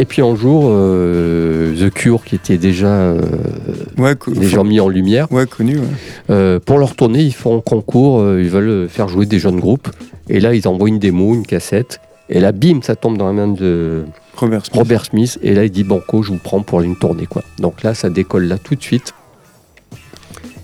Et 0.00 0.06
puis 0.06 0.22
un 0.22 0.34
jour, 0.34 0.62
euh, 0.68 1.74
The 1.76 1.92
Cure, 1.92 2.24
qui 2.24 2.34
était 2.34 2.56
déjà, 2.56 2.86
euh, 2.86 3.20
Ouais, 3.98 4.14
déjà 4.28 4.64
mis 4.64 4.80
en 4.80 4.88
lumière, 4.88 5.30
ouais, 5.30 5.46
connu. 5.46 5.76
ouais. 5.76 5.84
euh, 6.30 6.58
pour 6.58 6.78
leur 6.78 6.94
tournée, 6.96 7.20
ils 7.22 7.34
font 7.34 7.58
un 7.58 7.60
concours, 7.60 8.22
ils 8.38 8.48
veulent 8.48 8.88
faire 8.88 9.08
jouer 9.08 9.26
des 9.26 9.38
jeunes 9.38 9.60
groupes. 9.60 9.88
Et 10.30 10.40
là, 10.40 10.54
ils 10.54 10.66
envoient 10.66 10.88
une 10.88 10.98
démo, 10.98 11.34
une 11.34 11.44
cassette. 11.44 12.00
Et 12.30 12.40
là, 12.40 12.52
bim, 12.52 12.80
ça 12.82 12.96
tombe 12.96 13.18
dans 13.18 13.26
la 13.26 13.34
main 13.34 13.48
de 13.48 14.04
Robert 14.36 14.64
Smith. 14.64 14.74
Robert 14.78 15.04
Smith. 15.04 15.38
Et 15.42 15.52
là, 15.54 15.64
il 15.64 15.70
dit 15.70 15.84
Banco, 15.84 16.22
je 16.22 16.30
vous 16.32 16.38
prends 16.42 16.62
pour 16.62 16.80
une 16.80 16.96
tournée. 16.96 17.26
Quoi. 17.26 17.42
Donc 17.58 17.82
là, 17.82 17.92
ça 17.92 18.08
décolle 18.08 18.44
là 18.44 18.56
tout 18.56 18.76
de 18.76 18.82
suite. 18.82 19.12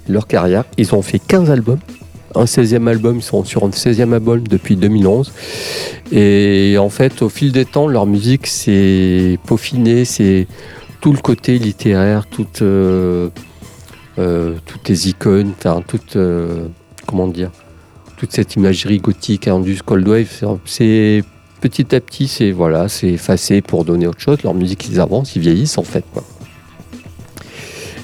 Leur 0.08 0.26
carrière. 0.28 0.64
Ils 0.78 0.94
ont 0.94 1.02
fait 1.02 1.18
15 1.18 1.50
albums. 1.50 1.80
Un 2.36 2.44
16e 2.44 2.86
album, 2.86 3.16
ils 3.16 3.22
sont 3.22 3.44
sur 3.44 3.64
un 3.64 3.70
16e 3.70 4.12
album 4.12 4.46
depuis 4.46 4.76
2011. 4.76 5.32
Et 6.12 6.76
en 6.78 6.90
fait, 6.90 7.22
au 7.22 7.28
fil 7.28 7.50
des 7.50 7.64
temps, 7.64 7.88
leur 7.88 8.06
musique 8.06 8.46
s'est 8.46 9.38
peaufinée. 9.46 10.04
C'est 10.04 10.46
tout 11.00 11.12
le 11.12 11.18
côté 11.18 11.58
littéraire, 11.58 12.26
toute, 12.26 12.60
euh, 12.62 13.30
euh, 14.18 14.54
toutes 14.66 14.88
les 14.88 15.08
icônes, 15.08 15.52
enfin, 15.58 15.82
toute, 15.86 16.16
euh, 16.16 16.66
comment 17.06 17.26
dire, 17.26 17.50
toute 18.18 18.32
cette 18.32 18.54
imagerie 18.54 18.98
gothique, 18.98 19.48
indus, 19.48 19.78
cold 19.84 20.06
wave. 20.06 20.58
c'est- 20.66 21.22
petit 21.62 21.94
à 21.94 22.00
petit, 22.00 22.28
c'est 22.28 22.50
voilà, 22.52 22.88
c'est 22.88 23.08
effacé 23.08 23.62
pour 23.62 23.84
donner 23.84 24.06
autre 24.06 24.20
chose. 24.20 24.42
Leur 24.44 24.54
musique, 24.54 24.86
ils 24.88 25.00
avancent, 25.00 25.34
ils 25.36 25.42
vieillissent 25.42 25.78
en 25.78 25.82
fait. 25.84 26.04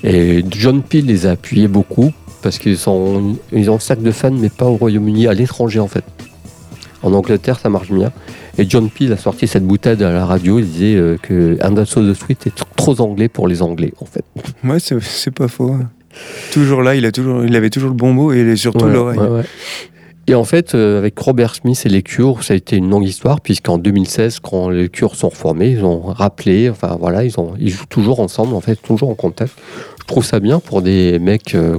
Et 0.05 0.43
John 0.51 0.83
Peel 0.83 1.07
les 1.07 1.26
a 1.26 1.33
appuyés 1.33 1.68
beaucoup 1.68 2.12
parce 2.43 2.59
qu'ils 2.59 2.78
sont, 2.78 3.36
ils 3.53 3.70
ont 3.70 3.76
un 3.76 3.80
sac 3.80 4.03
de 4.03 4.11
fans, 4.11 4.30
mais 4.32 4.49
pas 4.51 4.66
au 4.66 4.76
Royaume-Uni, 4.76 5.26
à 5.26 5.34
l'étranger 5.34 5.80
en 5.80 5.88
fait. 5.88 6.05
En 7.03 7.12
Angleterre, 7.14 7.59
ça 7.59 7.68
marche 7.68 7.90
bien. 7.90 8.12
Et 8.59 8.66
John 8.68 8.88
Peel 8.90 9.12
a 9.12 9.16
sorti 9.16 9.49
cette 9.49 9.64
boutade 9.66 10.03
à 10.03 10.12
la 10.12 10.24
radio. 10.26 10.59
Il 10.59 10.66
disait 10.66 10.95
euh, 10.95 11.16
que 11.20 11.57
And 11.62 11.84
So 11.84 12.01
the 12.03 12.14
Sweet 12.14 12.47
est 12.47 12.64
trop 12.76 13.01
anglais 13.01 13.28
pour 13.28 13.49
les 13.49 13.62
Anglais 13.62 13.93
en 14.01 14.05
fait. 14.05 14.24
Ouais, 14.62 14.78
c'est 14.78 15.01
c'est 15.03 15.30
pas 15.32 15.49
faux. 15.49 15.70
ouais. 15.70 15.84
Toujours 16.53 16.82
là, 16.82 16.95
il, 16.95 17.07
a 17.07 17.11
toujours, 17.12 17.45
il 17.45 17.57
avait 17.57 17.70
toujours 17.70 17.88
le 17.88 17.97
bon 17.97 18.12
mot 18.12 18.32
et 18.32 18.55
surtout 18.57 18.84
Ouais, 18.84 18.93
l'oreille. 18.93 19.18
ouais, 19.18 19.26
ouais. 19.28 19.43
Et 20.28 20.34
en 20.36 20.45
fait, 20.45 20.74
euh, 20.76 20.99
avec 20.99 21.18
Robert 21.18 21.55
Smith 21.57 21.82
et 21.84 21.88
les 21.88 22.03
Cures, 22.03 22.45
ça 22.45 22.55
a 22.55 22.57
été 22.57 22.76
une 22.76 22.88
longue 22.88 23.07
histoire, 23.09 23.40
puisqu'en 23.40 23.78
2016, 23.78 24.38
quand 24.40 24.68
les 24.68 24.88
Cures 24.88 25.16
sont 25.16 25.30
reformés, 25.30 25.70
ils 25.70 25.84
ont 25.84 26.01
rappelé, 26.03 26.70
enfin 26.70 26.97
voilà, 27.01 27.24
ils, 27.24 27.40
ont, 27.40 27.55
ils 27.59 27.70
jouent 27.70 27.86
toujours 27.88 28.20
ensemble, 28.20 28.55
en 28.55 28.61
fait, 28.61 28.76
toujours 28.76 29.09
en 29.09 29.14
contact. 29.16 29.53
Je 30.01 30.05
trouve 30.07 30.24
ça 30.24 30.38
bien 30.38 30.61
pour 30.61 30.80
des 30.82 31.18
mecs 31.18 31.57
euh, 31.57 31.78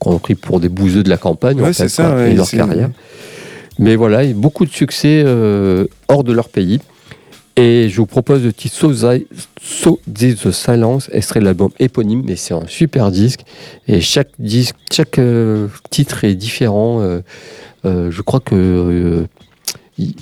qu'on 0.00 0.16
a 0.16 0.18
pris 0.18 0.34
pour 0.34 0.60
des 0.60 0.68
bouseux 0.68 1.02
de 1.02 1.08
la 1.10 1.16
campagne, 1.16 1.58
en 1.60 1.64
Ouais, 1.64 1.72
fait, 1.72 1.84
c'est 1.84 1.88
ça, 1.88 2.14
ouais, 2.14 2.32
et 2.32 2.34
leur 2.34 2.48
carrière. 2.50 2.90
Mais 3.78 3.94
voilà, 3.96 4.24
beaucoup 4.32 4.64
de 4.66 4.70
succès 4.70 5.22
euh, 5.24 5.86
hors 6.08 6.24
de 6.24 6.32
leur 6.32 6.48
pays. 6.48 6.80
Et 7.56 7.88
je 7.88 7.96
vous 7.96 8.06
propose 8.06 8.44
le 8.44 8.52
titre 8.52 8.76
So, 9.60 10.00
This 10.14 10.36
the 10.42 10.50
Silence, 10.52 11.10
extrait 11.12 11.40
de 11.40 11.44
l'album 11.44 11.70
éponyme, 11.80 12.22
mais 12.24 12.36
c'est 12.36 12.54
un 12.54 12.66
super 12.68 13.10
disque. 13.10 13.40
Et 13.88 14.00
chaque 14.00 14.30
disque, 14.38 14.76
chaque 14.92 15.18
euh, 15.18 15.66
titre 15.90 16.22
est 16.24 16.34
différent. 16.36 17.00
euh, 17.00 17.20
je 17.84 18.22
crois 18.22 18.38
que 18.40 19.26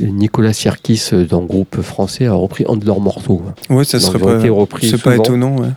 Nicolas 0.00 0.54
Sierkis, 0.54 1.10
dans 1.28 1.40
le 1.40 1.46
groupe 1.46 1.82
français, 1.82 2.24
a 2.26 2.32
repris 2.32 2.64
un 2.68 2.76
de 2.76 2.86
leurs 2.86 3.00
morceaux. 3.00 3.42
Ouais, 3.68 3.84
ça 3.84 3.98
Donc, 3.98 4.06
serait 4.12 4.18
pas, 4.18 4.38
été 4.38 4.48
repris 4.48 4.90
pas 4.92 5.16
étonnant. 5.16 5.58
Ouais. 5.58 5.68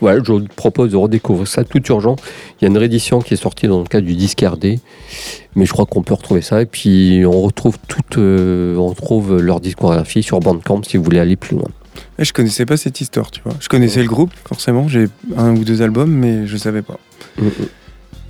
Voilà, 0.00 0.20
je 0.24 0.32
vous 0.32 0.44
propose 0.56 0.90
de 0.92 0.96
redécouvrir 0.96 1.46
ça 1.46 1.64
tout 1.64 1.82
urgent. 1.88 2.16
Il 2.60 2.64
y 2.64 2.64
a 2.66 2.68
une 2.68 2.78
réédition 2.78 3.20
qui 3.20 3.34
est 3.34 3.36
sortie 3.36 3.68
dans 3.68 3.78
le 3.78 3.86
cadre 3.86 4.06
du 4.06 4.14
disque 4.14 4.40
RD, 4.40 4.78
mais 5.54 5.66
je 5.66 5.72
crois 5.72 5.86
qu'on 5.86 6.02
peut 6.02 6.14
retrouver 6.14 6.42
ça. 6.42 6.62
Et 6.62 6.66
puis 6.66 7.24
on 7.26 7.40
retrouve 7.40 7.76
toute, 7.88 8.18
euh, 8.18 8.76
on 8.76 8.92
trouve 8.92 9.40
leur 9.40 9.60
discographie 9.60 10.22
sur 10.22 10.40
Bandcamp 10.40 10.82
si 10.82 10.96
vous 10.96 11.04
voulez 11.04 11.20
aller 11.20 11.36
plus 11.36 11.56
loin. 11.56 11.68
Et 12.18 12.24
je 12.24 12.32
connaissais 12.32 12.66
pas 12.66 12.76
cette 12.76 13.00
histoire, 13.00 13.30
tu 13.30 13.40
vois. 13.44 13.54
Je 13.60 13.68
connaissais 13.68 14.02
le 14.02 14.08
groupe, 14.08 14.32
forcément. 14.46 14.88
J'ai 14.88 15.06
un 15.36 15.56
ou 15.56 15.64
deux 15.64 15.82
albums, 15.82 16.10
mais 16.10 16.46
je 16.46 16.56
savais 16.56 16.82
pas. 16.82 16.98
Mm, 17.38 17.46
mm. 17.46 17.50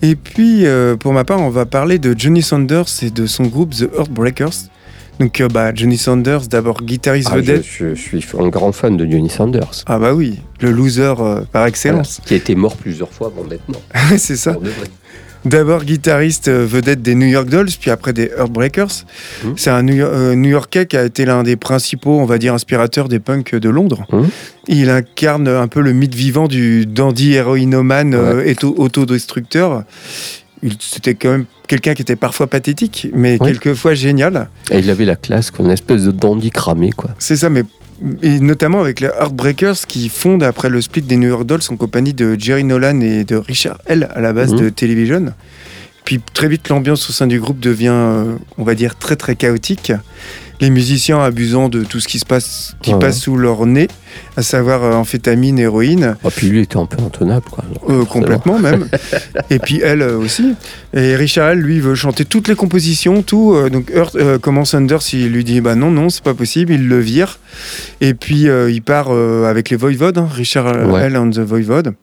Et 0.02 0.16
puis, 0.16 0.66
euh, 0.66 0.96
pour 0.96 1.12
ma 1.12 1.24
part, 1.24 1.40
on 1.40 1.50
va 1.50 1.64
parler 1.64 1.98
de 1.98 2.14
Johnny 2.18 2.42
Saunders 2.42 2.86
et 3.02 3.10
de 3.10 3.26
son 3.26 3.44
groupe 3.44 3.70
The 3.70 3.88
Heartbreakers. 3.96 4.68
Donc, 5.20 5.40
euh, 5.40 5.48
bah, 5.48 5.72
Johnny 5.74 5.98
Saunders, 5.98 6.48
d'abord 6.48 6.82
guitariste 6.82 7.28
Ah, 7.32 7.36
vedette. 7.36 7.64
je- 7.64 7.94
je 7.94 8.00
suis 8.00 8.24
un 8.38 8.48
grand 8.48 8.72
fan 8.72 8.96
de 8.96 9.04
Johnny 9.08 9.30
Sanders, 9.30 9.84
Ah 9.86 9.98
bah 9.98 10.14
oui, 10.14 10.40
le 10.60 10.70
loser 10.70 11.14
euh, 11.20 11.42
par 11.52 11.66
excellence. 11.66 12.16
Voilà, 12.18 12.28
qui 12.28 12.34
a 12.34 12.36
été 12.38 12.54
mort 12.54 12.76
plusieurs 12.76 13.10
fois 13.12 13.28
avant 13.28 13.44
d'être 13.46 13.68
mort. 13.68 13.82
c'est 14.16 14.36
ça. 14.36 14.56
D'abord 15.44 15.84
guitariste 15.84 16.46
euh, 16.46 16.64
vedette 16.64 17.02
des 17.02 17.16
New 17.16 17.26
York 17.26 17.48
Dolls, 17.48 17.68
puis 17.80 17.90
après 17.90 18.12
des 18.12 18.30
Heartbreakers. 18.38 19.04
Mhm. 19.44 19.54
C'est 19.56 19.70
un 19.70 19.82
New, 19.82 20.00
euh, 20.00 20.36
New-Yorkais 20.36 20.86
qui 20.86 20.96
a 20.96 21.04
été 21.04 21.24
l'un 21.24 21.42
des 21.42 21.56
principaux, 21.56 22.20
on 22.20 22.24
va 22.26 22.38
dire, 22.38 22.54
inspirateurs 22.54 23.08
des 23.08 23.18
punks 23.18 23.54
de 23.56 23.68
Londres. 23.68 24.04
Mhm. 24.12 24.28
Il 24.68 24.88
incarne 24.90 25.48
un 25.48 25.66
peu 25.66 25.80
le 25.80 25.92
mythe 25.92 26.14
vivant 26.14 26.46
du 26.46 26.86
dandy 26.86 27.32
héroïnomane 27.34 28.14
euh, 28.14 28.44
et 28.46 28.54
to- 28.54 28.74
autodestructeur. 28.78 29.82
C'était 30.78 31.14
quand 31.14 31.30
même 31.30 31.44
quelqu'un 31.66 31.94
qui 31.94 32.02
était 32.02 32.16
parfois 32.16 32.46
pathétique, 32.46 33.08
mais 33.14 33.36
Oui. 33.40 33.48
quelquefois 33.48 33.94
génial. 33.94 34.48
Et 34.70 34.78
il 34.78 34.90
avait 34.90 35.04
la 35.04 35.16
classe, 35.16 35.50
comme 35.50 35.66
une 35.66 35.72
espèce 35.72 36.04
de 36.04 36.12
dandy 36.12 36.50
cramé, 36.50 36.90
quoi. 36.92 37.10
C'est 37.18 37.36
ça, 37.36 37.50
mais 37.50 37.64
et 38.22 38.40
notamment 38.40 38.80
avec 38.80 39.00
les 39.00 39.06
Heartbreakers 39.08 39.86
qui 39.86 40.08
fondent 40.08 40.42
après 40.42 40.68
le 40.68 40.80
split 40.80 41.02
des 41.02 41.16
New 41.16 41.28
York 41.28 41.44
Dolls 41.46 41.60
en 41.70 41.76
compagnie 41.76 42.14
de 42.14 42.36
Jerry 42.38 42.64
Nolan 42.64 43.00
et 43.00 43.24
de 43.24 43.36
Richard 43.36 43.78
L 43.86 44.08
à 44.14 44.20
la 44.20 44.32
base 44.32 44.52
Mhm. 44.52 44.60
de 44.60 44.68
Television. 44.70 45.26
Puis 46.04 46.20
très 46.34 46.48
vite, 46.48 46.68
l'ambiance 46.68 47.08
au 47.08 47.12
sein 47.12 47.28
du 47.28 47.38
groupe 47.38 47.60
devient, 47.60 47.88
euh, 47.92 48.34
on 48.58 48.64
va 48.64 48.74
dire, 48.74 48.96
très 48.98 49.14
très 49.14 49.36
chaotique. 49.36 49.92
Les 50.60 50.70
musiciens 50.70 51.20
abusant 51.20 51.68
de 51.68 51.82
tout 51.82 51.98
ce 52.00 52.06
qui 52.06 52.18
se 52.18 52.24
passe, 52.24 52.76
qui 52.82 52.92
Ouais, 52.92 52.98
passe 53.00 53.18
sous 53.20 53.36
leur 53.36 53.66
nez, 53.66 53.88
à 54.36 54.42
savoir 54.42 54.84
euh, 54.84 54.92
amphétamine, 54.92 55.58
héroïne, 55.58 56.16
Ah, 56.24 56.28
puis 56.34 56.48
lui 56.48 56.60
était 56.60 56.76
un 56.76 56.86
peu 56.86 57.02
intenable, 57.02 57.46
quoi. 57.50 57.64
Euh, 57.88 58.04
complètement 58.04 58.58
même. 58.58 58.88
et 59.50 59.58
puis 59.58 59.80
elle 59.82 60.02
euh, 60.02 60.18
aussi. 60.18 60.54
Et 60.94 61.16
Richard 61.16 61.50
L, 61.50 61.58
lui, 61.58 61.80
veut 61.80 61.94
chanter 61.94 62.24
toutes 62.24 62.48
les 62.48 62.54
compositions, 62.54 63.22
tout. 63.22 63.56
donc 63.70 63.90
Hurt 63.92 64.14
euh, 64.16 64.38
commence 64.38 64.70
Sanders, 64.70 65.00
il 65.12 65.32
lui 65.32 65.42
dit 65.44 65.60
bah 65.60 65.74
non, 65.74 65.90
non, 65.90 66.08
c'est 66.10 66.22
pas 66.22 66.34
possible, 66.34 66.72
il 66.72 66.88
le 66.88 67.00
vire. 67.00 67.38
Et 68.00 68.14
puis 68.14 68.42
il 68.68 68.82
part 68.82 69.10
avec 69.10 69.70
les 69.70 69.76
Voivodes, 69.76 70.18
hein, 70.18 70.28
Richard 70.32 70.66
Ouais. 70.88 71.02
L 71.02 71.16
and 71.16 71.30
the 71.30 71.40
Voivode. 71.40 71.94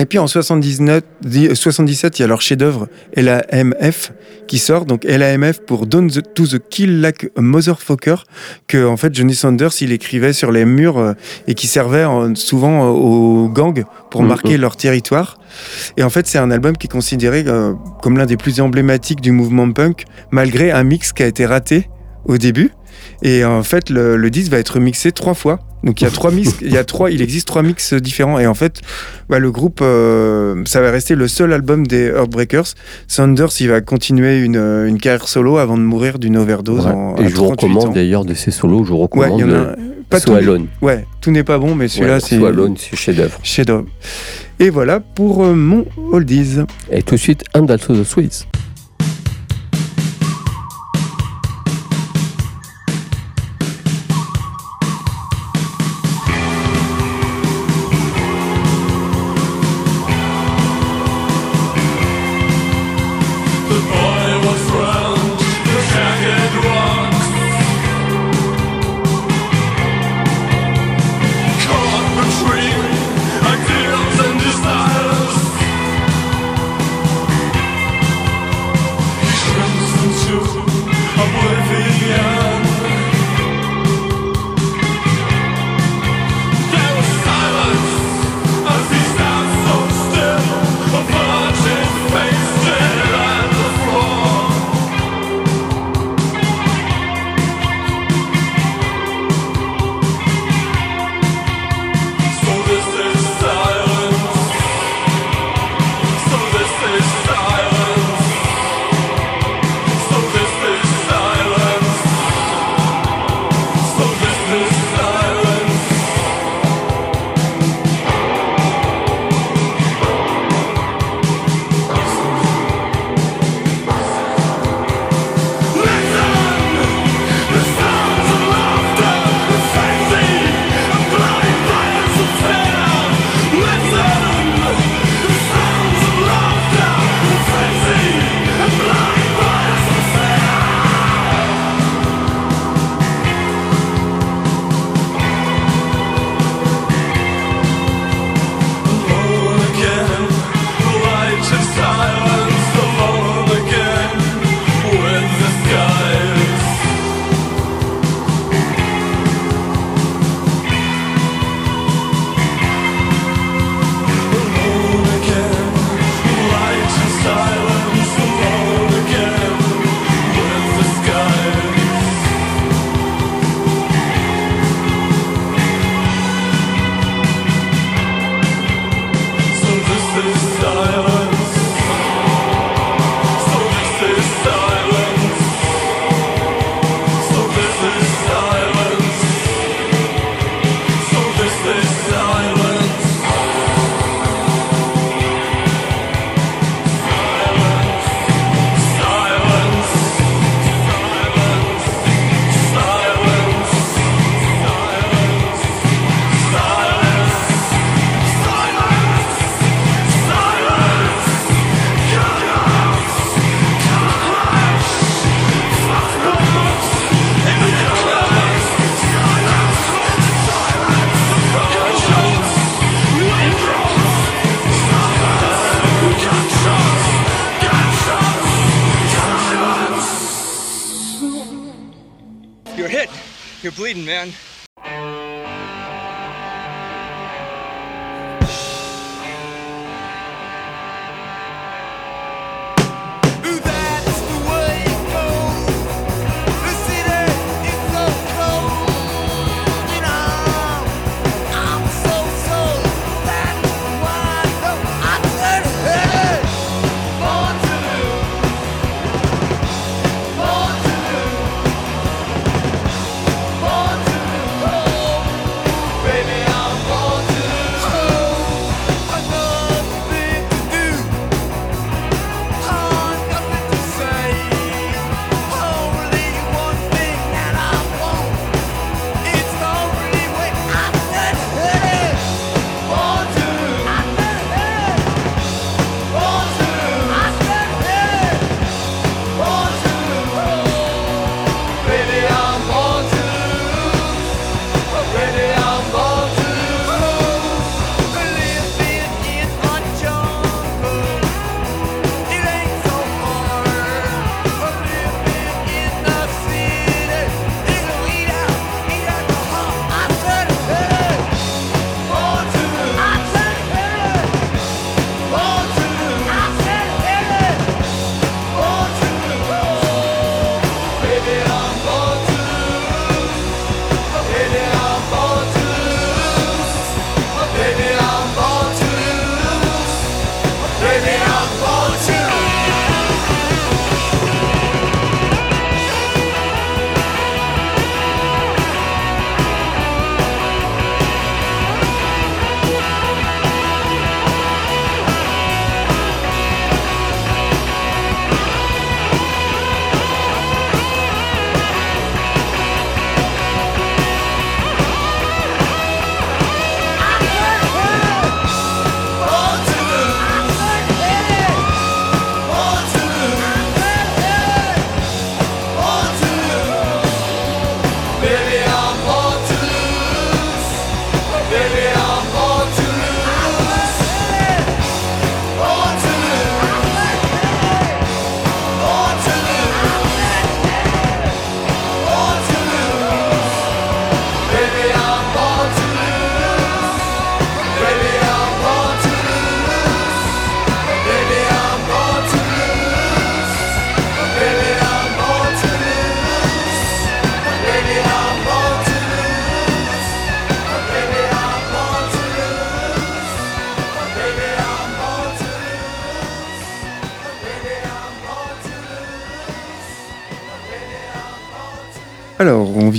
Et 0.00 0.06
puis 0.06 0.18
en 0.18 0.26
79, 0.26 1.02
di- 1.22 1.54
77, 1.54 2.18
il 2.18 2.22
y 2.22 2.24
a 2.24 2.28
leur 2.28 2.40
chef-d'œuvre 2.40 2.88
LAMF 3.16 4.12
qui 4.46 4.58
sort. 4.58 4.86
Donc 4.86 5.04
LAMF 5.04 5.60
pour 5.66 5.86
Down 5.86 6.10
the- 6.10 6.22
to 6.34 6.46
the 6.46 6.58
Kill 6.70 7.00
Like 7.00 7.28
a 7.36 7.40
Motherfucker, 7.40 8.24
que 8.66 8.84
en 8.86 8.96
fait 8.96 9.14
Johnny 9.14 9.34
Sanders 9.34 9.70
il 9.82 9.92
écrivait 9.92 10.32
sur 10.32 10.52
les 10.52 10.64
murs 10.64 10.98
euh, 10.98 11.12
et 11.46 11.54
qui 11.54 11.66
servait 11.66 12.04
en- 12.04 12.34
souvent 12.34 12.84
euh, 12.86 12.88
aux 12.90 13.48
gangs 13.48 13.84
pour 14.10 14.22
marquer 14.28 14.56
leur 14.56 14.76
territoire. 14.76 15.38
Et 15.96 16.02
en 16.02 16.10
fait, 16.10 16.26
c'est 16.26 16.38
un 16.38 16.50
album 16.50 16.76
qui 16.76 16.86
est 16.86 16.90
considéré 16.90 17.44
euh, 17.46 17.74
comme 18.02 18.16
l'un 18.16 18.26
des 18.26 18.36
plus 18.36 18.60
emblématiques 18.60 19.20
du 19.20 19.32
mouvement 19.32 19.70
punk, 19.70 20.04
malgré 20.30 20.70
un 20.70 20.82
mix 20.82 21.12
qui 21.12 21.22
a 21.22 21.26
été 21.26 21.44
raté 21.46 21.88
au 22.24 22.38
début. 22.38 22.70
Et 23.22 23.44
en 23.44 23.62
fait, 23.62 23.90
le, 23.90 24.16
le 24.16 24.30
disque 24.30 24.50
va 24.50 24.58
être 24.58 24.78
mixé 24.80 25.12
trois 25.12 25.34
fois. 25.34 25.58
Donc 25.82 26.00
il 26.00 26.04
y 26.04 26.06
a 26.06 26.10
trois 26.10 26.30
mix, 26.30 26.56
il 26.60 26.72
y 26.72 26.76
a 26.76 26.84
trois, 26.84 27.10
il 27.10 27.22
existe 27.22 27.46
trois 27.46 27.62
mix 27.62 27.94
différents. 27.94 28.38
Et 28.38 28.46
en 28.46 28.54
fait, 28.54 28.80
bah, 29.28 29.38
le 29.38 29.50
groupe, 29.50 29.80
euh, 29.82 30.62
ça 30.66 30.80
va 30.80 30.90
rester 30.90 31.14
le 31.14 31.26
seul 31.28 31.52
album 31.52 31.86
des 31.86 32.06
Heartbreakers. 32.08 32.74
Sanders, 33.08 33.48
il 33.60 33.68
va 33.68 33.80
continuer 33.80 34.40
une, 34.40 34.56
une 34.56 34.98
carrière 34.98 35.26
solo 35.28 35.56
avant 35.58 35.76
de 35.78 35.82
mourir 35.82 36.18
d'une 36.18 36.36
overdose. 36.36 36.84
Ouais. 36.86 36.92
en, 36.92 37.16
Et 37.16 37.28
je 37.28 37.34
vous 37.36 37.44
38 37.46 37.50
recommande 37.66 37.94
d'ailleurs 37.94 38.24
de 38.24 38.34
ces 38.34 38.50
solos, 38.50 38.84
je 38.84 38.90
vous 38.90 38.96
Ouais, 38.96 39.02
recommande 39.02 39.40
il 39.40 39.46
y 39.46 39.50
en 39.50 39.54
a 39.62 39.74
pas 40.10 40.20
tout- 40.20 40.32
Alone. 40.34 40.66
Ouais, 40.82 41.06
tout 41.20 41.30
n'est 41.30 41.44
pas 41.44 41.58
bon, 41.58 41.74
mais 41.74 41.88
celui-là, 41.88 42.14
Ouais, 42.14 42.20
c'est 42.20 42.38
So 42.38 42.44
Alone, 42.46 42.74
c'est 42.76 42.96
chef-d'œuvre. 42.96 43.38
chef-d'œuvre. 43.42 43.86
Et 44.58 44.68
voilà 44.68 45.00
pour 45.00 45.44
euh, 45.44 45.54
mon 45.54 45.86
oldies. 46.12 46.58
Et 46.90 47.02
tout 47.02 47.14
de 47.14 47.20
suite, 47.20 47.44
And 47.54 47.66
Also 47.68 47.94
the 47.94 48.04
Sweets. 48.04 48.46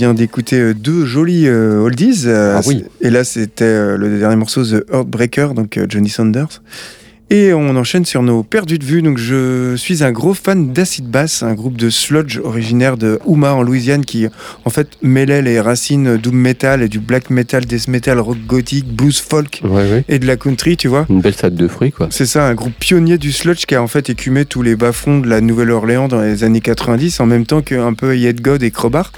Vient 0.01 0.13
d'écouter 0.15 0.59
euh, 0.59 0.73
deux 0.73 1.05
jolis 1.05 1.47
euh, 1.47 1.77
oldies. 1.79 2.23
euh, 2.25 2.55
Ah 2.57 2.61
oui. 2.65 2.85
Et 3.01 3.11
là, 3.11 3.23
c'était 3.23 3.65
euh, 3.65 3.97
le 3.97 4.17
dernier 4.17 4.35
morceau, 4.35 4.63
The 4.65 4.83
Heartbreaker, 4.91 5.53
donc 5.53 5.79
Johnny 5.87 6.09
Saunders. 6.09 6.63
Et 7.33 7.53
on 7.53 7.69
enchaîne 7.77 8.03
sur 8.03 8.23
nos 8.23 8.43
perdus 8.43 8.77
de 8.77 8.83
vue. 8.83 9.01
Donc, 9.01 9.17
je 9.17 9.77
suis 9.77 10.03
un 10.03 10.11
gros 10.11 10.33
fan 10.33 10.73
d'Acid 10.73 11.05
Bass, 11.05 11.43
un 11.43 11.53
groupe 11.53 11.77
de 11.77 11.89
sludge 11.89 12.37
originaire 12.43 12.97
de 12.97 13.19
Houma 13.25 13.53
en 13.53 13.63
Louisiane 13.63 14.03
qui, 14.03 14.27
en 14.65 14.69
fait, 14.69 14.89
mêlait 15.01 15.41
les 15.41 15.61
racines 15.61 16.17
doom 16.17 16.35
metal 16.35 16.81
et 16.81 16.89
du 16.89 16.99
black 16.99 17.29
metal, 17.29 17.63
death 17.63 17.87
metal, 17.87 18.19
rock 18.19 18.37
gothique, 18.45 18.85
blues 18.93 19.17
folk 19.21 19.61
Ouais, 19.63 19.89
ouais. 19.89 20.03
et 20.09 20.19
de 20.19 20.27
la 20.27 20.35
country, 20.35 20.75
tu 20.75 20.89
vois. 20.89 21.05
Une 21.09 21.21
belle 21.21 21.33
salade 21.33 21.55
de 21.55 21.69
fruits, 21.69 21.93
quoi. 21.93 22.07
C'est 22.11 22.25
ça, 22.25 22.45
un 22.45 22.53
groupe 22.53 22.73
pionnier 22.77 23.17
du 23.17 23.31
sludge 23.31 23.65
qui 23.65 23.75
a 23.75 23.81
en 23.81 23.87
fait 23.87 24.09
écumé 24.09 24.43
tous 24.43 24.61
les 24.61 24.75
bas-fonds 24.75 25.19
de 25.19 25.29
la 25.29 25.39
Nouvelle-Orléans 25.39 26.09
dans 26.09 26.19
les 26.21 26.43
années 26.43 26.59
90, 26.59 27.21
en 27.21 27.27
même 27.27 27.45
temps 27.45 27.61
qu'un 27.61 27.93
peu 27.93 28.17
Yet 28.17 28.41
God 28.41 28.61
et 28.61 28.71
Crowbar. 28.71 29.13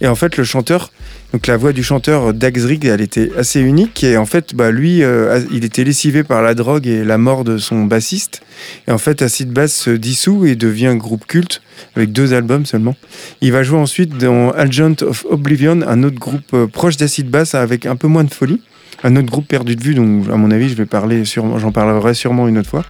Et 0.00 0.06
en 0.08 0.14
fait, 0.14 0.38
le 0.38 0.44
chanteur, 0.44 0.90
donc 1.32 1.46
la 1.46 1.58
voix 1.58 1.74
du 1.74 1.82
chanteur 1.82 2.32
Dax 2.32 2.64
Rigg, 2.64 2.86
elle 2.86 3.02
était 3.02 3.30
assez 3.36 3.60
unique. 3.60 4.02
Et 4.02 4.16
en 4.16 4.24
fait, 4.24 4.54
bah, 4.54 4.70
lui, 4.70 5.02
euh, 5.02 5.40
il 5.52 5.64
était 5.64 5.84
lessivé 5.84 6.24
par 6.24 6.40
la 6.40 6.54
drogue 6.54 6.86
et 6.86 7.04
la 7.04 7.18
mort 7.18 7.44
de 7.44 7.58
son 7.58 7.84
bassiste. 7.84 8.40
Et 8.86 8.92
en 8.92 8.98
fait, 8.98 9.20
Acid 9.20 9.50
Bass 9.50 9.74
se 9.74 9.90
dissout 9.90 10.46
et 10.46 10.56
devient 10.56 10.94
groupe 10.96 11.26
culte 11.26 11.60
avec 11.96 12.12
deux 12.12 12.32
albums 12.32 12.64
seulement. 12.64 12.96
Il 13.42 13.52
va 13.52 13.62
jouer 13.62 13.78
ensuite 13.78 14.16
dans 14.16 14.50
Agent 14.52 15.02
of 15.02 15.26
Oblivion, 15.28 15.80
un 15.86 16.02
autre 16.02 16.18
groupe 16.18 16.54
euh, 16.54 16.66
proche 16.66 16.96
d'Acid 16.96 17.28
Bass 17.28 17.54
avec 17.54 17.84
un 17.84 17.96
peu 17.96 18.08
moins 18.08 18.24
de 18.24 18.32
folie. 18.32 18.62
Un 19.04 19.14
autre 19.14 19.30
groupe 19.30 19.46
perdu 19.46 19.76
de 19.76 19.82
vue, 19.82 19.94
donc 19.94 20.28
à 20.28 20.36
mon 20.36 20.50
avis, 20.50 20.68
je 20.68 20.74
vais 20.74 20.86
parler 20.86 21.22
j'en 21.24 21.70
parlerai 21.70 22.14
sûrement 22.14 22.48
une 22.48 22.58
autre 22.58 22.70
fois. 22.70 22.84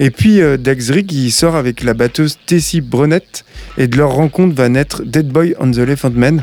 Et 0.00 0.10
puis 0.10 0.42
euh, 0.42 0.58
Dax 0.58 0.90
Rigg, 0.90 1.10
il 1.12 1.30
sort 1.30 1.56
avec 1.56 1.82
la 1.82 1.94
batteuse 1.94 2.36
Tessie 2.44 2.82
Brunette, 2.82 3.46
et 3.78 3.86
de 3.86 3.96
leur 3.96 4.10
rencontre 4.10 4.54
va 4.54 4.68
naître 4.68 5.02
Dead 5.02 5.28
Boy 5.28 5.54
on 5.58 5.70
the 5.70 5.78
Elephant 5.78 6.10
Man. 6.10 6.42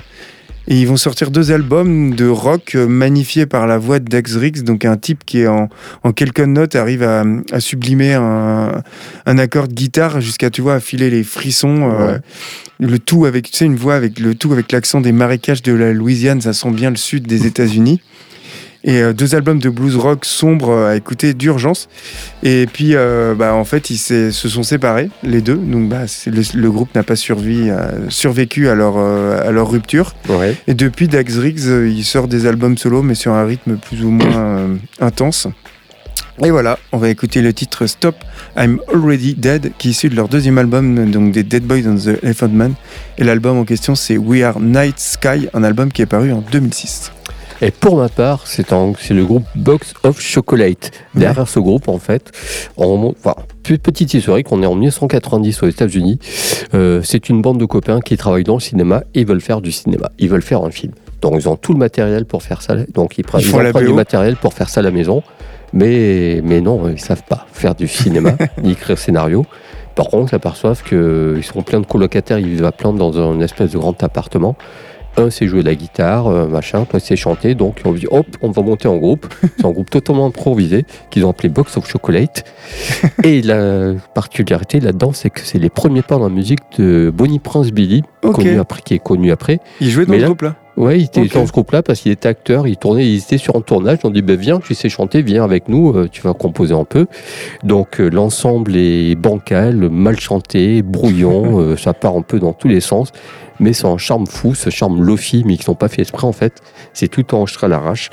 Et 0.68 0.80
ils 0.80 0.88
vont 0.88 0.96
sortir 0.98 1.30
deux 1.30 1.52
albums 1.52 2.16
de 2.16 2.28
rock 2.28 2.76
euh, 2.76 2.88
magnifiés 2.88 3.46
par 3.46 3.68
la 3.68 3.78
voix 3.78 4.00
de 4.00 4.06
Dax 4.06 4.36
Riggs, 4.38 4.64
donc 4.64 4.86
un 4.86 4.96
type 4.96 5.26
qui 5.26 5.42
est 5.42 5.48
en, 5.48 5.68
en 6.04 6.14
quelques 6.14 6.40
notes 6.40 6.76
arrive 6.76 7.04
à, 7.04 7.26
à 7.52 7.60
sublimer 7.60 8.14
un, 8.14 8.82
un 9.26 9.38
accord 9.38 9.68
de 9.68 9.74
guitare 9.74 10.22
jusqu'à 10.22 10.50
tu 10.50 10.62
vois 10.62 10.76
à 10.76 10.80
filer 10.80 11.10
les 11.10 11.24
frissons. 11.24 11.92
euh, 11.92 12.18
le 12.80 13.00
tout 13.00 13.26
avec 13.26 13.50
tu 13.52 13.58
sais 13.58 13.66
une 13.66 13.76
voix 13.76 13.96
avec 13.96 14.20
le 14.20 14.36
tout 14.36 14.52
avec 14.52 14.72
l'accent 14.72 15.00
des 15.00 15.12
marécages 15.12 15.62
de 15.62 15.74
la 15.74 15.94
Louisiane, 15.94 16.42
ça 16.42 16.54
sent 16.54 16.72
bien 16.72 16.90
le 16.90 16.98
sud 16.98 17.28
des 17.28 17.46
États-Unis. 17.46 18.02
Et 18.86 19.02
euh, 19.02 19.14
deux 19.14 19.34
albums 19.34 19.60
de 19.60 19.70
blues 19.70 19.96
rock 19.96 20.26
sombre 20.26 20.70
euh, 20.70 20.92
à 20.92 20.96
écouter 20.96 21.34
d'urgence. 21.34 21.88
Et 22.44 22.68
puis, 22.72 22.96
euh, 22.96 23.34
bah, 23.34 23.54
en 23.54 23.64
fait, 23.64 23.90
ils 23.90 23.98
se 23.98 24.32
sont 24.32 24.64
séparés, 24.64 25.10
les 25.24 25.42
deux. 25.42 25.56
Donc, 25.56 25.88
bah, 25.88 26.02
le, 26.26 26.60
le 26.60 26.72
groupe 26.72 26.94
n'a 26.94 27.04
pas 27.04 27.16
survécu 27.16 27.70
à 28.68 28.76
leur, 28.76 28.98
à 28.98 29.52
leur 29.52 29.72
rupture. 29.72 30.16
Ouais. 30.28 30.56
Et 30.68 30.74
depuis, 30.74 31.08
Dax 31.08 31.38
Riggs, 31.38 31.66
il 31.88 32.04
sort 32.04 32.28
des 32.28 32.46
albums 32.46 32.78
solo, 32.78 33.02
mais 33.02 33.16
sur 33.16 33.32
un 33.32 33.46
rythme 33.46 33.78
plus 33.78 34.04
ou 34.04 34.10
moins 34.10 34.78
intense. 35.00 35.48
Et 36.44 36.50
voilà, 36.50 36.80
on 36.92 36.98
va 36.98 37.10
écouter 37.10 37.42
le 37.42 37.54
titre 37.54 37.86
Stop, 37.86 38.16
I'm 38.58 38.80
Already 38.92 39.36
Dead, 39.36 39.72
qui 39.78 39.90
est 39.90 39.92
issu 39.92 40.10
de 40.10 40.16
leur 40.16 40.28
deuxième 40.28 40.58
album, 40.58 41.12
donc 41.12 41.32
des 41.32 41.44
Dead 41.44 41.64
Boys 41.64 41.88
and 41.88 41.98
the 41.98 42.24
Elephant 42.24 42.50
Man. 42.50 42.74
Et 43.20 43.24
l'album 43.24 43.58
en 43.60 43.66
question, 43.66 43.94
c'est 43.94 44.18
We 44.18 44.42
Are 44.42 44.60
Night 44.60 45.00
Sky, 45.00 45.48
un 45.54 45.64
album 45.64 45.92
qui 45.92 46.02
est 46.02 46.08
paru 46.08 46.32
en 46.32 46.44
2006. 46.52 47.12
Et 47.66 47.72
pour 47.72 47.96
ma 47.98 48.10
part, 48.10 48.46
c'est 48.46 48.70
le 49.12 49.24
groupe 49.26 49.44
Box 49.56 49.94
of 50.04 50.20
Chocolate. 50.20 50.92
Derrière 51.16 51.48
ce 51.48 51.60
groupe, 51.60 51.88
en 51.88 51.98
fait, 51.98 52.32
on 52.78 52.88
remonte- 52.88 53.16
enfin, 53.24 53.36
pe- 53.64 53.78
petite 53.78 54.14
historique, 54.14 54.52
on 54.52 54.62
est 54.62 54.66
en 54.66 54.76
1990 54.76 55.64
aux 55.64 55.68
États-Unis. 55.68 56.20
Euh, 56.74 57.02
c'est 57.04 57.30
une 57.30 57.42
bande 57.42 57.60
de 57.60 57.66
copains 57.66 58.02
qui 58.02 58.18
travaillent 58.18 58.44
dans 58.44 58.56
le 58.56 58.60
cinéma 58.60 59.04
et 59.16 59.22
ils 59.22 59.26
veulent 59.28 59.40
faire 59.42 59.62
du 59.62 59.72
cinéma. 59.72 60.12
Ils 60.20 60.30
veulent 60.30 60.42
faire 60.42 60.64
un 60.64 60.72
film. 60.72 60.92
Donc 61.22 61.36
ils 61.38 61.48
ont 61.48 61.56
tout 61.56 61.72
le 61.72 61.80
matériel 61.80 62.26
pour 62.26 62.44
faire 62.44 62.62
ça. 62.62 62.76
Donc 62.94 63.18
ils, 63.18 63.24
prennent 63.24 63.40
Ils 63.42 63.48
du 63.88 63.94
matériel 63.96 64.36
pour 64.36 64.54
faire 64.54 64.68
ça 64.68 64.82
à 64.82 64.84
la 64.84 64.92
maison. 64.92 65.24
Mais, 65.72 66.42
mais 66.44 66.60
non, 66.60 66.90
ils 66.90 67.00
savent 67.00 67.24
pas 67.28 67.48
faire 67.54 67.76
du 67.76 67.88
cinéma 67.88 68.32
ni 68.64 68.74
écrire 68.74 68.98
scénario. 68.98 69.46
Par 69.96 70.08
contre, 70.08 70.28
ils 70.28 70.32
s'aperçoivent 70.32 70.84
qu'ils 70.84 71.44
sont 71.44 71.62
plein 71.62 71.80
de 71.80 71.86
colocataires, 71.86 72.40
ils 72.40 72.48
vivent 72.50 72.66
à 72.66 72.72
plein 72.72 72.92
dans 72.94 73.18
un 73.20 73.40
espèce 73.40 73.72
de 73.72 73.78
grand 73.78 74.02
appartement. 74.04 74.56
Un 75.16 75.30
sait 75.30 75.48
jouer 75.48 75.62
de 75.62 75.68
la 75.68 75.76
guitare, 75.76 76.28
euh, 76.28 76.48
machin, 76.48 76.86
toi 76.86 77.00
c'est 77.00 77.16
chanter, 77.16 77.54
donc 77.54 77.82
ont 77.86 77.94
dit 77.94 78.08
hop, 78.10 78.26
on 78.42 78.50
va 78.50 78.64
monter 78.64 78.88
en 78.88 78.98
groupe. 78.98 79.28
C'est 79.58 79.66
un 79.66 79.70
groupe 79.72 79.90
totalement 79.92 80.26
improvisé 80.26 80.86
qu'ils 81.12 81.24
ont 81.26 81.30
appelé 81.30 81.50
Box 81.50 81.78
of 81.78 81.88
Chocolate. 81.88 82.44
Et 83.24 83.44
la 83.44 83.94
particularité 84.16 84.80
là-dedans, 84.80 85.12
c'est 85.14 85.30
que 85.30 85.42
c'est 85.42 85.60
les 85.60 85.70
premiers 85.70 86.02
pas 86.02 86.16
dans 86.18 86.24
la 86.30 86.34
musique 86.34 86.62
de 86.80 87.12
Bonnie 87.16 87.40
Prince 87.40 87.72
Billy, 87.72 88.02
connu 88.22 88.58
après, 88.60 88.82
qui 88.82 88.96
est 88.96 89.00
connu 89.00 89.32
après. 89.32 89.60
Il 89.82 89.90
jouait 89.92 90.06
dans 90.06 90.12
Mais 90.12 90.18
le 90.18 90.22
là- 90.24 90.28
groupe 90.30 90.42
là 90.42 90.56
Ouais, 90.76 90.98
il 91.00 91.04
était 91.04 91.28
dans 91.28 91.46
ce 91.46 91.52
groupe-là 91.52 91.84
parce 91.84 92.00
qu'il 92.00 92.12
était 92.12 92.28
acteur, 92.28 92.66
il 92.68 92.78
tournait, 92.78 93.08
il 93.08 93.20
était 93.20 93.38
sur 93.38 93.56
un 93.56 93.62
tournage. 93.62 94.00
On 94.06 94.10
dit, 94.10 94.24
ben 94.24 94.36
viens, 94.36 94.60
tu 94.60 94.74
sais 94.74 94.90
chanter, 94.90 95.22
viens 95.22 95.44
avec 95.44 95.70
nous, 95.70 95.92
euh, 95.96 96.10
tu 96.12 96.24
vas 96.24 96.34
composer 96.34 96.74
un 96.74 96.84
peu. 96.84 97.06
Donc 97.64 98.02
euh, 98.02 98.10
l'ensemble 98.10 98.76
est 98.76 99.14
bancal, 99.14 99.76
mal 99.92 100.20
chanté, 100.20 100.82
brouillon, 100.82 101.76
ça 101.78 101.94
part 101.94 102.16
un 102.18 102.24
peu 102.24 102.40
dans 102.40 102.54
tous 102.54 102.70
les 102.70 102.82
sens. 102.82 103.12
Mais 103.64 103.72
c'est 103.72 103.88
un 103.88 103.98
charme 103.98 104.28
fou, 104.28 104.56
ce 104.56 104.70
charme 104.70 105.02
lofi, 105.02 105.44
mais 105.46 105.56
qu'ils 105.56 105.70
n'ont 105.70 105.76
pas 105.76 105.88
fait 105.88 106.02
exprès 106.02 106.28
en 106.28 106.34
fait. 106.34 106.62
C'est 106.92 107.08
tout 107.08 107.34
enregistré 107.34 107.68
à 107.68 107.70
l'arrache. 107.70 108.10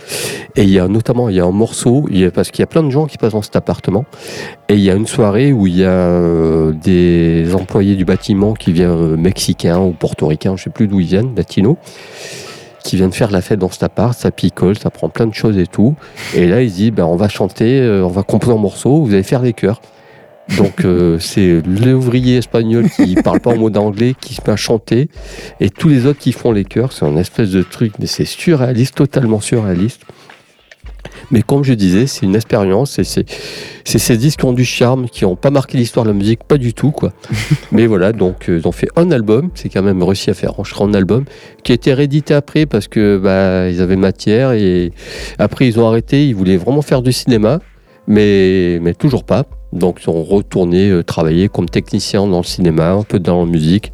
Et 0.55 0.63
il 0.63 0.71
y 0.71 0.79
a 0.79 0.87
notamment, 0.87 1.29
il 1.29 1.35
y 1.35 1.41
a 1.41 1.45
un 1.45 1.51
morceau, 1.51 2.07
parce 2.33 2.53
qu'il 2.53 2.61
y 2.61 2.63
a 2.63 2.69
plein 2.69 2.85
de 2.85 2.91
gens 2.91 3.07
qui 3.07 3.19
passent 3.19 3.33
dans 3.33 3.43
cet 3.43 3.57
appartement. 3.57 4.05
Et 4.69 4.75
il 4.75 4.81
y 4.81 4.91
a 4.93 4.95
une 4.95 5.09
soirée 5.09 5.53
où 5.53 5.67
il 5.67 5.79
y 5.79 5.85
a 5.85 5.89
euh, 5.89 6.71
des 6.71 7.53
employés 7.53 7.97
du 7.97 8.05
bâtiment 8.05 8.55
qui 8.55 8.71
viennent 8.71 8.91
euh, 8.91 9.17
mexicains 9.17 9.81
ou 9.81 9.91
portoricains, 9.91 10.57
je 10.57 10.63
sais 10.63 10.71
plus 10.71 10.87
d'où 10.87 11.01
ils 11.01 11.09
viennent, 11.09 11.35
latinos 11.35 11.77
qui 12.85 12.97
viennent 12.97 13.13
faire 13.13 13.31
la 13.31 13.43
fête 13.43 13.59
dans 13.59 13.71
cet 13.71 13.83
appart, 13.83 14.19
ça 14.19 14.31
picole, 14.31 14.79
ça 14.79 14.89
prend 14.89 15.11
plein 15.11 15.27
de 15.27 15.35
choses 15.35 15.59
et 15.59 15.67
tout. 15.67 15.97
Et 16.35 16.47
là, 16.47 16.63
il 16.63 16.71
se 16.71 16.77
dit, 16.77 16.91
ben, 16.91 17.05
on 17.05 17.17
va 17.17 17.29
chanter, 17.29 17.79
euh, 17.81 18.05
on 18.05 18.09
va 18.09 18.23
composer 18.23 18.53
un 18.53 18.57
morceau, 18.61 19.05
vous 19.05 19.13
allez 19.13 19.23
faire 19.23 19.43
les 19.43 19.53
chœurs. 19.53 19.83
Donc 20.57 20.85
euh, 20.85 21.19
c'est 21.19 21.63
l'ouvrier 21.63 22.39
espagnol 22.39 22.89
qui 22.91 23.15
parle 23.25 23.41
pas 23.41 23.51
en 23.51 23.57
mot 23.57 23.71
d'anglais 23.71 24.15
qui 24.21 24.35
se 24.35 24.41
met 24.43 24.51
à 24.51 24.57
chanter 24.57 25.09
et 25.61 25.71
tous 25.71 25.89
les 25.89 26.07
autres 26.07 26.19
qui 26.19 26.33
font 26.33 26.53
les 26.53 26.65
chœurs, 26.65 26.93
c'est 26.93 27.05
un 27.05 27.17
espèce 27.17 27.51
de 27.51 27.63
truc, 27.63 27.95
mais 27.99 28.07
c'est 28.07 28.25
surréaliste, 28.25 28.95
totalement 28.97 29.41
surréaliste. 29.41 30.03
Mais 31.31 31.43
comme 31.43 31.63
je 31.65 31.75
disais, 31.75 32.07
c'est 32.07 32.27
une 32.27 32.35
expérience 32.35 32.99
et 32.99 33.05
c'est 33.05 33.25
c'est 33.85 33.99
ces 33.99 34.17
disques 34.17 34.41
qui 34.41 34.47
ont 34.47 34.53
du 34.53 34.65
charme, 34.65 35.09
qui 35.09 35.25
n'ont 35.25 35.37
pas 35.37 35.51
marqué 35.51 35.79
l'histoire 35.79 36.05
de 36.05 36.11
la 36.11 36.17
musique, 36.17 36.45
pas 36.45 36.59
du 36.59 36.75
tout 36.75 36.91
quoi. 36.91 37.13
Mais 37.73 37.87
voilà, 37.87 38.13
donc 38.13 38.49
euh, 38.49 38.59
ils 38.59 38.67
ont 38.67 38.73
fait 38.73 38.89
un 38.97 39.11
album, 39.11 39.51
c'est 39.55 39.69
quand 39.69 39.83
même 39.83 40.03
réussi 40.03 40.31
à 40.31 40.35
faire 40.35 40.59
enregistrer 40.59 40.85
un 40.85 40.95
album 40.95 41.25
qui 41.63 41.73
a 41.73 41.75
été 41.75 41.95
réédité 41.95 42.35
après 42.35 42.67
parce 42.67 42.89
que 42.89 43.19
bah 43.19 43.69
ils 43.69 43.81
avaient 43.81 43.97
matière 43.97 44.53
et 44.53 44.93
après 45.39 45.69
ils 45.69 45.79
ont 45.79 45.87
arrêté, 45.87 46.27
ils 46.27 46.35
voulaient 46.35 46.57
vraiment 46.57 46.83
faire 46.83 47.03
du 47.03 47.13
cinéma, 47.13 47.61
mais 48.07 48.79
mais 48.83 48.95
toujours 48.95 49.25
pas. 49.25 49.47
Donc 49.73 50.01
ils 50.03 50.11
ont 50.11 50.23
retourné 50.23 50.91
euh, 50.91 51.03
travailler 51.03 51.49
comme 51.49 51.69
technicien 51.69 52.27
dans 52.27 52.39
le 52.39 52.45
cinéma, 52.45 52.93
un 52.93 53.03
peu 53.03 53.19
dans 53.19 53.45
la 53.45 53.51
musique. 53.51 53.93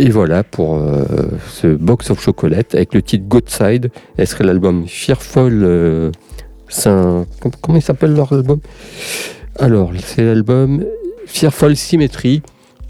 Et 0.00 0.10
voilà 0.10 0.44
pour 0.44 0.76
euh, 0.76 1.04
ce 1.48 1.66
Box 1.66 2.10
of 2.10 2.22
Chocolate 2.22 2.74
avec 2.74 2.94
le 2.94 3.02
titre 3.02 3.24
Godside. 3.26 3.90
Elle 4.16 4.26
serait 4.26 4.44
l'album 4.44 4.86
Fearful. 4.86 5.60
euh, 5.64 6.10
comment 7.60 7.80
s'appelle 7.80 8.14
leur 8.14 8.32
album? 8.32 8.60
Alors, 9.56 9.90
c'est 9.98 10.22
l'album 10.22 10.84
Fearful 11.26 11.76
Symmetry. 11.76 12.42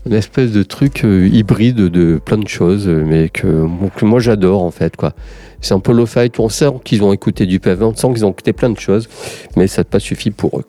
Une 0.05 0.13
espèce 0.13 0.53
de 0.53 0.63
truc 0.63 1.05
euh, 1.05 1.29
hybride 1.33 1.77
de 1.77 2.21
plein 2.23 2.39
de 2.39 2.49
choses, 2.49 2.87
mais 2.87 3.31
que, 3.31 3.67
moi 4.03 4.21
j'adore 4.21 4.63
en 4.63 4.71
fait. 4.71 4.95
C'est 5.61 5.75
un 5.75 5.81
peu 5.81 5.93
lo 5.93 6.07
On 6.39 6.49
sent 6.49 6.73
qu'ils 6.85 7.03
ont 7.03 7.13
écouté 7.13 7.47
du 7.47 7.59
PV, 7.59 7.85
on 7.85 7.95
sent 7.95 8.09
qu'ils 8.13 8.25
ont 8.27 8.31
écouté 8.31 8.53
plein 8.53 8.71
de 8.71 8.79
choses, 8.79 9.09
mais 9.57 9.67
ça 9.67 9.81
n'a 9.81 9.85
pas 9.85 9.99
suffi 9.99 10.31
pour 10.31 10.61
eux. 10.61 10.65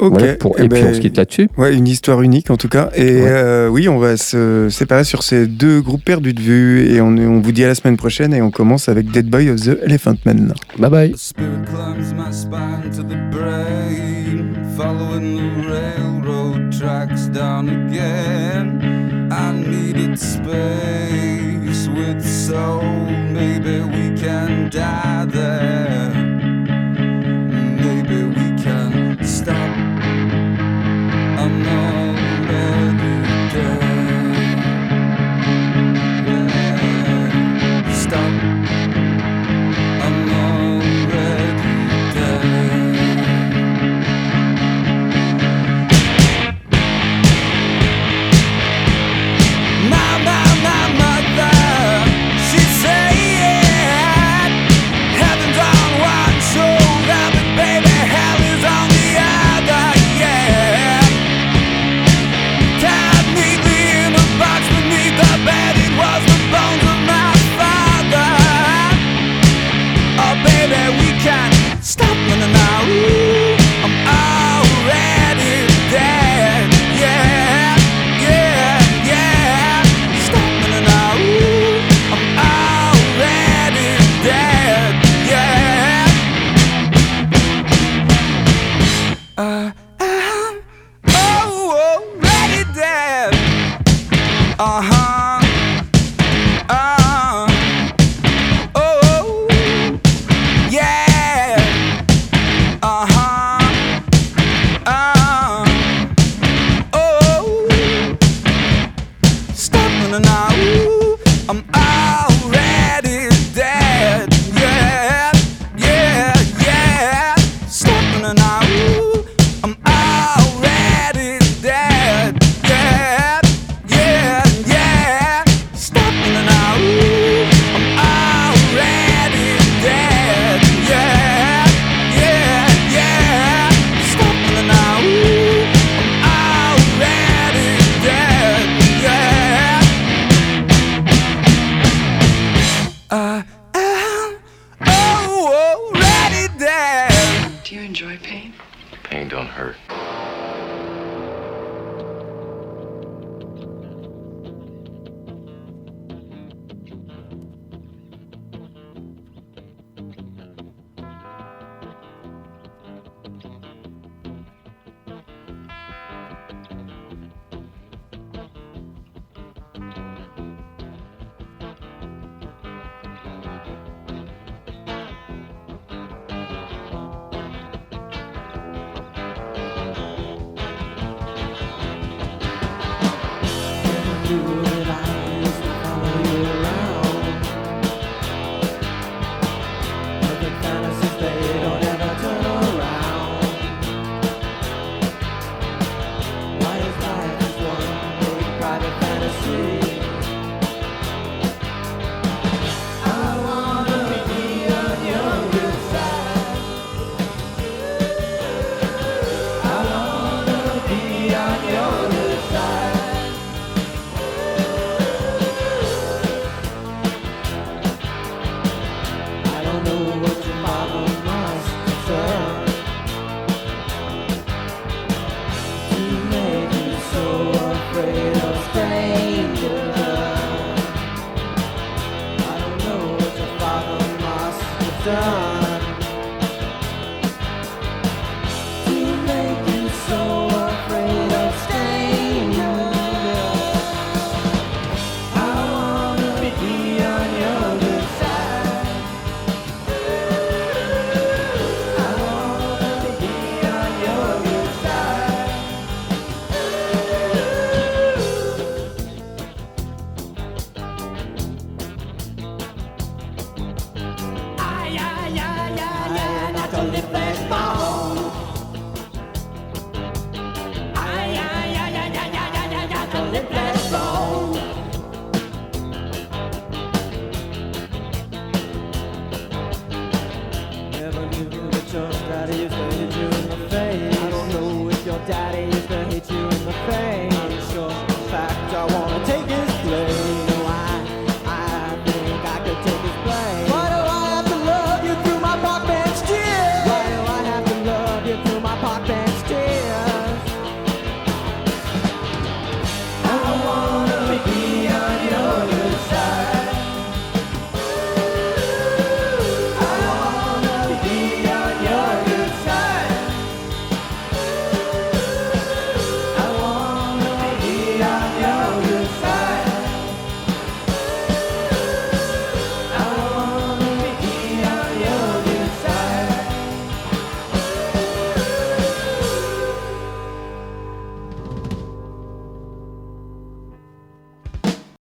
Ok. 0.00 0.18
Voilà 0.18 0.34
pour- 0.34 0.56
eh 0.58 0.64
et 0.64 0.68
puis 0.68 0.80
ben, 0.82 0.90
on 0.90 0.94
se 0.94 1.00
quitte 1.00 1.16
là-dessus. 1.16 1.48
Ouais, 1.56 1.74
une 1.74 1.86
histoire 1.86 2.22
unique 2.22 2.50
en 2.50 2.56
tout 2.56 2.68
cas. 2.68 2.90
Et 2.94 3.22
euh, 3.26 3.68
oui, 3.68 3.88
on 3.88 3.98
va 3.98 4.16
se 4.16 4.68
séparer 4.70 5.04
sur 5.04 5.22
ces 5.22 5.46
deux 5.46 5.80
groupes 5.80 6.04
perdus 6.04 6.32
de 6.32 6.40
vue. 6.40 6.86
Et 6.90 7.00
on, 7.00 7.08
on 7.08 7.40
vous 7.40 7.52
dit 7.52 7.64
à 7.64 7.68
la 7.68 7.74
semaine 7.74 7.96
prochaine. 7.96 8.32
Et 8.34 8.40
on 8.42 8.50
commence 8.50 8.88
avec 8.88 9.10
Dead 9.10 9.26
Boy 9.28 9.50
of 9.50 9.60
the 9.60 9.78
Elephant 9.84 10.16
Man. 10.24 10.54
Bye 10.78 10.90
bye. 10.90 11.12
Spirit 11.16 11.48
climbs 11.66 12.14
my 12.16 12.32
spine 12.32 12.90
to 12.96 13.02
the 13.02 13.16
brain, 13.30 14.54
following 14.76 15.36
the 15.36 15.68
railroad 15.68 16.72
tracks 16.72 17.28
down 17.28 17.68
again. 17.68 19.28
I 19.32 19.52
needed 19.52 20.18
space 20.18 21.88
with 21.88 22.20
soul, 22.24 22.82
maybe 23.32 23.80
we 23.80 24.10
can 24.20 24.68
die 24.70 25.26
there. 25.30 26.19